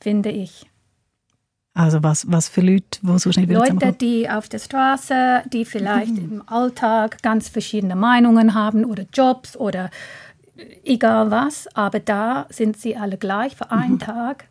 finde 0.00 0.30
ich. 0.30 0.64
Also 1.74 2.02
was, 2.04 2.30
was 2.30 2.48
für 2.48 2.60
Leute, 2.60 3.00
die 3.02 3.18
so 3.18 3.32
schnell 3.32 3.52
Leute, 3.52 3.92
die 3.92 4.30
auf 4.30 4.48
der 4.48 4.60
Straße, 4.60 5.42
die 5.52 5.64
vielleicht 5.64 6.16
im 6.16 6.42
Alltag 6.46 7.20
ganz 7.22 7.48
verschiedene 7.48 7.96
Meinungen 7.96 8.54
haben 8.54 8.84
oder 8.84 9.04
Jobs 9.12 9.56
oder 9.56 9.90
egal 10.84 11.32
was, 11.32 11.66
aber 11.74 11.98
da 11.98 12.46
sind 12.50 12.76
sie 12.76 12.96
alle 12.96 13.16
gleich. 13.16 13.56
Für 13.56 13.72
einen 13.72 13.98
Tag 13.98 14.46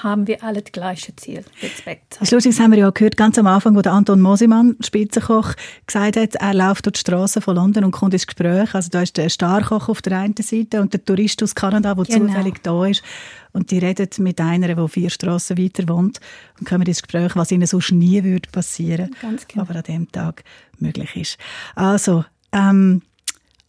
haben 0.00 0.26
wir 0.26 0.42
alle 0.42 0.62
das 0.62 0.72
gleiche 0.72 1.14
Ziel, 1.16 1.44
Respekt. 1.62 2.18
Lustig, 2.20 2.54
das 2.56 2.60
haben 2.60 2.72
wir 2.72 2.78
ja 2.78 2.90
gehört, 2.90 3.16
ganz 3.16 3.38
am 3.38 3.46
Anfang, 3.46 3.74
wo 3.76 3.82
der 3.82 3.92
Anton 3.92 4.20
Mosimann, 4.20 4.76
Spitzenkoch, 4.80 5.54
gesagt 5.86 6.16
hat, 6.16 6.34
er 6.36 6.54
läuft 6.54 6.86
durch 6.86 6.94
die 6.94 7.00
Straßen 7.00 7.42
von 7.42 7.56
London 7.56 7.84
und 7.84 7.90
kommt 7.90 8.14
ins 8.14 8.26
Gespräch. 8.26 8.74
Also 8.74 8.88
da 8.90 9.02
ist 9.02 9.16
der 9.16 9.28
Starkoch 9.28 9.88
auf 9.88 10.02
der 10.02 10.18
einen 10.18 10.34
Seite 10.38 10.80
und 10.80 10.92
der 10.92 11.04
Tourist 11.04 11.42
aus 11.42 11.54
Kanada, 11.54 11.94
der 11.94 12.04
Genau. 12.04 12.26
zufällig 12.26 12.62
da 12.62 12.86
ist. 12.86 13.02
Und 13.52 13.70
die 13.70 13.78
redet 13.78 14.18
mit 14.18 14.40
einer, 14.40 14.74
die 14.74 14.88
vier 14.88 15.10
Straßen 15.10 15.58
weiter 15.58 15.86
wohnt 15.88 16.20
und 16.58 16.66
kommen 16.68 16.86
ins 16.86 17.02
Gespräch, 17.02 17.36
was 17.36 17.50
ihnen 17.52 17.66
sonst 17.66 17.92
nie 17.92 18.24
würde 18.24 18.48
passieren, 18.50 19.14
Ganz 19.20 19.46
genau. 19.46 19.62
aber 19.62 19.76
an 19.76 19.82
dem 19.82 20.10
Tag 20.10 20.42
möglich 20.78 21.14
ist. 21.16 21.38
Also, 21.74 22.24
ähm, 22.52 23.02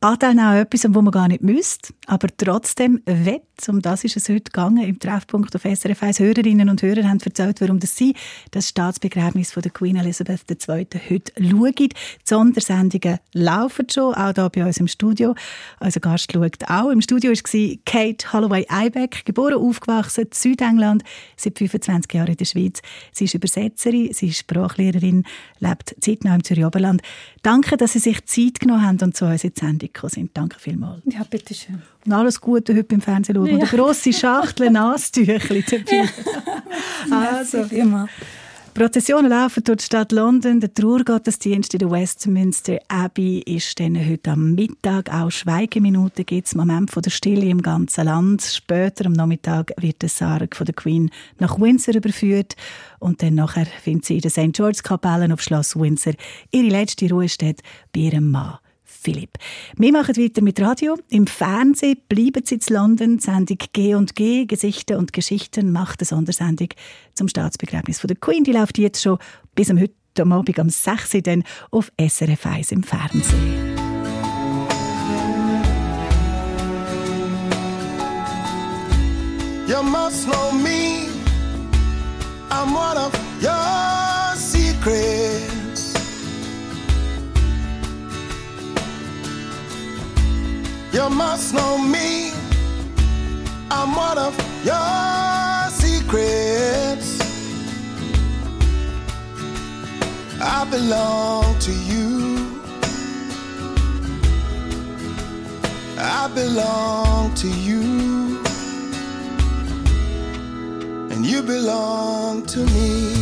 Anteil 0.03 0.37
auch 0.37 0.53
etwas, 0.53 0.85
wo 0.93 1.01
man 1.01 1.11
gar 1.11 1.29
nicht 1.29 1.43
müsste, 1.43 1.93
aber 2.07 2.27
trotzdem 2.35 3.01
wett, 3.05 3.43
um 3.69 3.81
das 3.81 4.03
ist 4.03 4.17
es 4.17 4.27
heute 4.27 4.43
gegangen, 4.43 4.83
im 4.83 4.99
Treffpunkt 4.99 5.55
auf 5.55 5.61
SRF 5.61 6.03
1. 6.03 6.19
Hörerinnen 6.19 6.67
und 6.67 6.81
Hörer 6.81 7.07
haben 7.07 7.21
erzählt, 7.23 7.61
warum 7.61 7.79
das 7.79 7.95
sie 7.95 8.13
das 8.51 8.67
Staatsbegräbnis 8.67 9.53
von 9.53 9.63
der 9.63 9.71
Queen 9.71 9.95
Elizabeth 9.95 10.41
II. 10.49 10.87
heute 11.09 11.31
schauen. 11.41 11.75
Die 11.79 11.89
Sondersendungen 12.25 13.19
laufen 13.31 13.87
schon, 13.89 14.13
auch 14.13 14.33
hier 14.33 14.49
bei 14.49 14.65
uns 14.65 14.77
im 14.77 14.89
Studio. 14.89 15.35
Unser 15.79 16.01
Gast 16.01 16.33
schaut 16.33 16.69
auch. 16.69 16.89
Im 16.89 16.99
Studio 16.99 17.31
war 17.31 17.77
Kate 17.85 18.33
Holloway-Eibeck, 18.33 19.23
geboren, 19.23 19.53
aufgewachsen 19.53 20.25
in 20.25 20.31
Südengland, 20.33 21.03
seit 21.37 21.57
25 21.57 22.13
Jahren 22.13 22.27
in 22.27 22.37
der 22.37 22.45
Schweiz. 22.45 22.81
Sie 23.13 23.23
ist 23.23 23.35
Übersetzerin, 23.35 24.11
sie 24.11 24.27
ist 24.27 24.39
Sprachlehrerin, 24.39 25.23
lebt 25.59 25.95
zeitnah 26.01 26.35
im 26.35 26.43
Zürich 26.43 26.65
Oberland. 26.65 27.01
Danke, 27.41 27.77
dass 27.77 27.93
Sie 27.93 27.99
sich 27.99 28.25
Zeit 28.25 28.59
genommen 28.59 28.85
haben 28.85 28.99
und 29.01 29.15
zu 29.15 29.25
uns 29.25 29.45
in 29.45 29.53
Sendung 29.55 29.92
gekommen 29.93 30.11
sind. 30.11 30.31
Danke 30.33 30.59
vielmals. 30.59 31.01
Ja, 31.05 31.23
bitteschön. 31.29 31.81
Und 32.05 32.11
alles 32.13 32.41
Gute 32.41 32.73
heute 32.73 32.83
beim 32.83 33.01
Fernsehen 33.01 33.35
schauen. 33.35 33.49
Und 33.49 33.57
Ja. 33.59 33.67
eine 33.67 33.77
grosse 33.77 34.11
Schachtel 34.13 34.69
Nasentüchli 34.71 35.63
dabei. 35.69 36.09
also, 37.11 37.59
immer. 37.63 38.07
Prozessionen 38.73 39.29
laufen 39.29 39.63
durch 39.63 39.77
die 39.77 39.83
Stadt 39.85 40.11
London. 40.11 40.59
Der 40.59 40.73
Trauergottesdienst 40.73 41.75
in 41.75 41.77
der 41.77 41.91
Westminster 41.91 42.79
Abbey 42.87 43.43
ist 43.45 43.79
dann 43.79 43.95
heute 44.09 44.31
am 44.31 44.55
Mittag. 44.55 45.13
Auch 45.13 45.29
Schweigeminuten 45.29 46.25
gibt 46.25 46.47
es. 46.47 46.55
Moment 46.55 46.89
von 46.89 47.03
der 47.03 47.11
Stille 47.11 47.45
im 47.45 47.61
ganzen 47.61 48.05
Land. 48.05 48.41
Später 48.41 49.05
am 49.05 49.13
Nachmittag 49.13 49.73
wird 49.79 50.01
der 50.01 50.09
Sarg 50.09 50.55
von 50.55 50.65
der 50.65 50.73
Queen 50.73 51.11
nach 51.37 51.59
Windsor 51.59 51.93
überführt. 51.93 52.55
Und 52.97 53.21
dann 53.21 53.35
nachher 53.35 53.67
findet 53.67 54.05
sie 54.05 54.15
in 54.15 54.21
der 54.21 54.31
St. 54.31 54.53
George's 54.53 54.81
Kapelle 54.81 55.31
auf 55.31 55.41
Schloss 55.43 55.75
Windsor 55.75 56.13
ihre 56.49 56.69
letzte 56.69 57.07
Ruhestätte 57.11 57.61
bei 57.93 58.01
ihrem 58.01 58.31
Mann. 58.31 58.57
Philipp. 59.03 59.37
Wir 59.77 59.91
machen 59.91 60.15
weiter 60.15 60.41
mit 60.41 60.59
Radio. 60.61 60.97
Im 61.09 61.27
Fernsehen 61.27 61.97
bleiben 62.07 62.43
Sie 62.45 62.55
in 62.55 62.61
London. 62.69 63.17
Die 63.17 63.23
Sendung 63.23 63.57
G 63.73 63.95
und 63.95 64.15
G, 64.15 64.45
Gesichter 64.45 64.97
und 64.97 65.13
Geschichten, 65.13 65.71
macht 65.71 65.99
eine 65.99 66.05
Sondersendung 66.05 66.69
zum 67.13 67.27
Staatsbegräbnis 67.27 67.99
von 67.99 68.07
der 68.07 68.17
Queen. 68.17 68.43
Die 68.43 68.53
läuft 68.53 68.77
jetzt 68.77 69.01
schon 69.01 69.17
bis 69.55 69.69
am 69.69 69.79
heute 69.79 69.93
am 70.19 70.31
Abend 70.31 70.57
um 70.59 70.69
6 70.69 71.15
Uhr 71.15 71.43
auf 71.71 71.91
SRF 71.99 72.45
1 72.45 72.71
im 72.71 72.83
Fernsehen. 72.83 73.73
You 79.67 79.81
must 79.81 80.27
know 80.27 80.51
me. 80.51 81.09
I'm 82.51 82.73
one 82.73 82.97
of 82.97 83.22
You 90.93 91.09
must 91.09 91.55
know 91.55 91.79
me. 91.79 92.33
I'm 93.71 93.95
one 93.95 94.19
of 94.19 94.37
your 94.63 95.69
secrets. 95.71 97.19
I 100.39 100.67
belong 100.69 101.57
to 101.61 101.71
you. 101.71 102.61
I 105.97 106.27
belong 106.35 107.33
to 107.41 107.47
you 107.47 108.39
and 111.09 111.25
you 111.25 111.41
belong 111.41 112.45
to 112.45 112.59
me. 112.59 113.15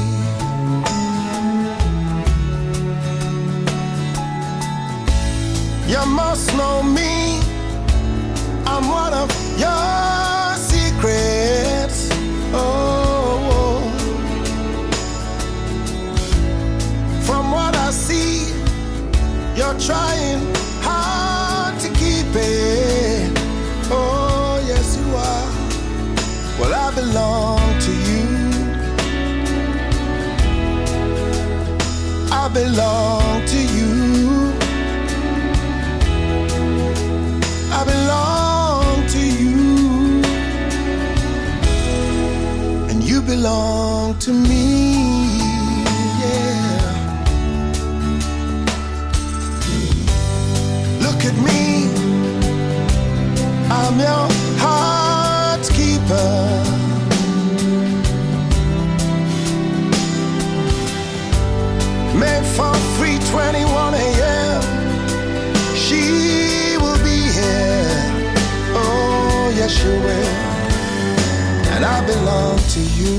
You 5.87 6.05
must 6.05 6.53
know 6.57 6.83
me. 6.83 7.50
I'm 8.81 8.89
one 8.89 9.13
of 9.13 9.29
your 9.59 10.55
secrets. 10.57 12.09
Oh, 12.51 13.37
oh, 13.53 13.81
from 17.21 17.51
what 17.51 17.75
I 17.75 17.91
see, 17.91 18.51
you're 19.55 19.77
trying 19.79 20.41
hard 20.81 21.79
to 21.81 21.89
keep 21.89 22.25
it. 22.33 23.31
Oh, 23.91 24.63
yes, 24.65 24.97
you 24.97 25.15
are. 25.15 25.51
Well, 26.59 26.73
I 26.73 26.91
belong 26.95 27.79
to 27.81 27.91
you. 28.09 28.25
I 32.31 32.47
belong 32.51 33.10
belong 43.41 44.19
to 44.19 44.31
me. 44.31 44.93
Yeah. 46.21 46.77
Look 51.05 51.25
at 51.29 51.35
me. 51.47 51.89
I'm 53.77 53.97
your 53.99 54.27
heart's 54.63 55.69
keeper. 55.71 56.31
Made 62.21 62.45
for 62.55 62.75
321 62.97 63.93
a.m. 64.05 64.61
She 65.83 66.77
will 66.77 67.01
be 67.09 67.19
here. 67.37 67.89
Oh, 68.77 69.51
yes, 69.55 69.71
she 69.71 69.87
will. 69.87 70.51
And 71.73 71.83
I 71.83 72.05
belong 72.05 72.60
to 72.71 72.79
you. 72.79 73.17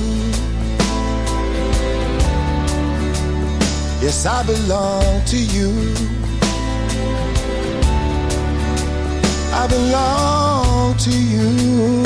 Yes, 4.00 4.24
I 4.24 4.42
belong 4.46 5.22
to 5.26 5.36
you. 5.36 5.70
I 9.53 9.66
belong 9.68 10.96
to 10.96 11.11
you. 11.11 12.03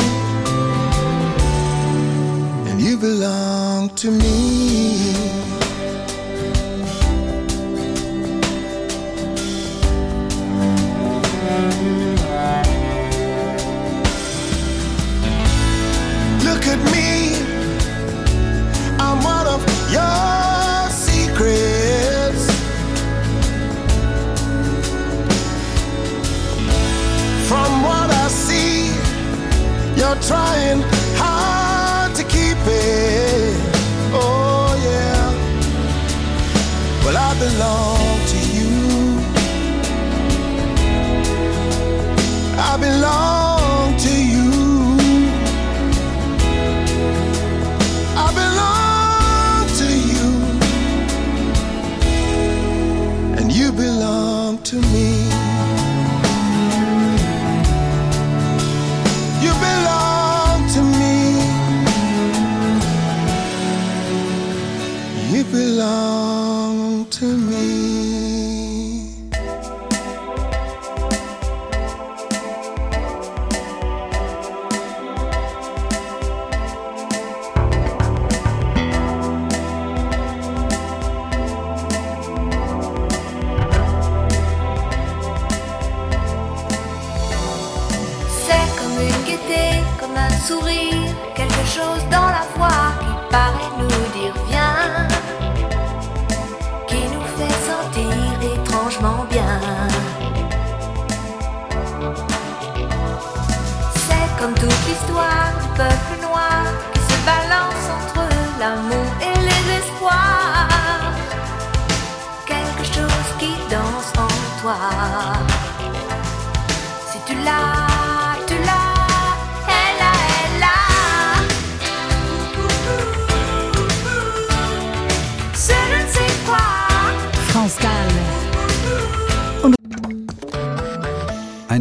And 2.68 2.80
you 2.80 2.96
belong 2.96 3.90
to 3.90 4.10
me. 4.10 5.55
Your 19.90 20.90
secrets. 20.90 22.44
From 27.48 27.82
what 27.82 28.10
I 28.10 28.28
see, 28.28 28.88
you're 29.98 30.20
trying 30.30 30.82
hard 31.16 32.14
to 32.16 32.22
keep 32.24 32.58
it. 32.66 33.56
Oh, 34.12 34.74
yeah. 34.88 35.30
Well, 37.04 37.16
I 37.16 37.32
belong 37.38 38.20
to 38.32 38.38
you. 38.56 38.72
I 42.58 42.76
belong 42.78 43.45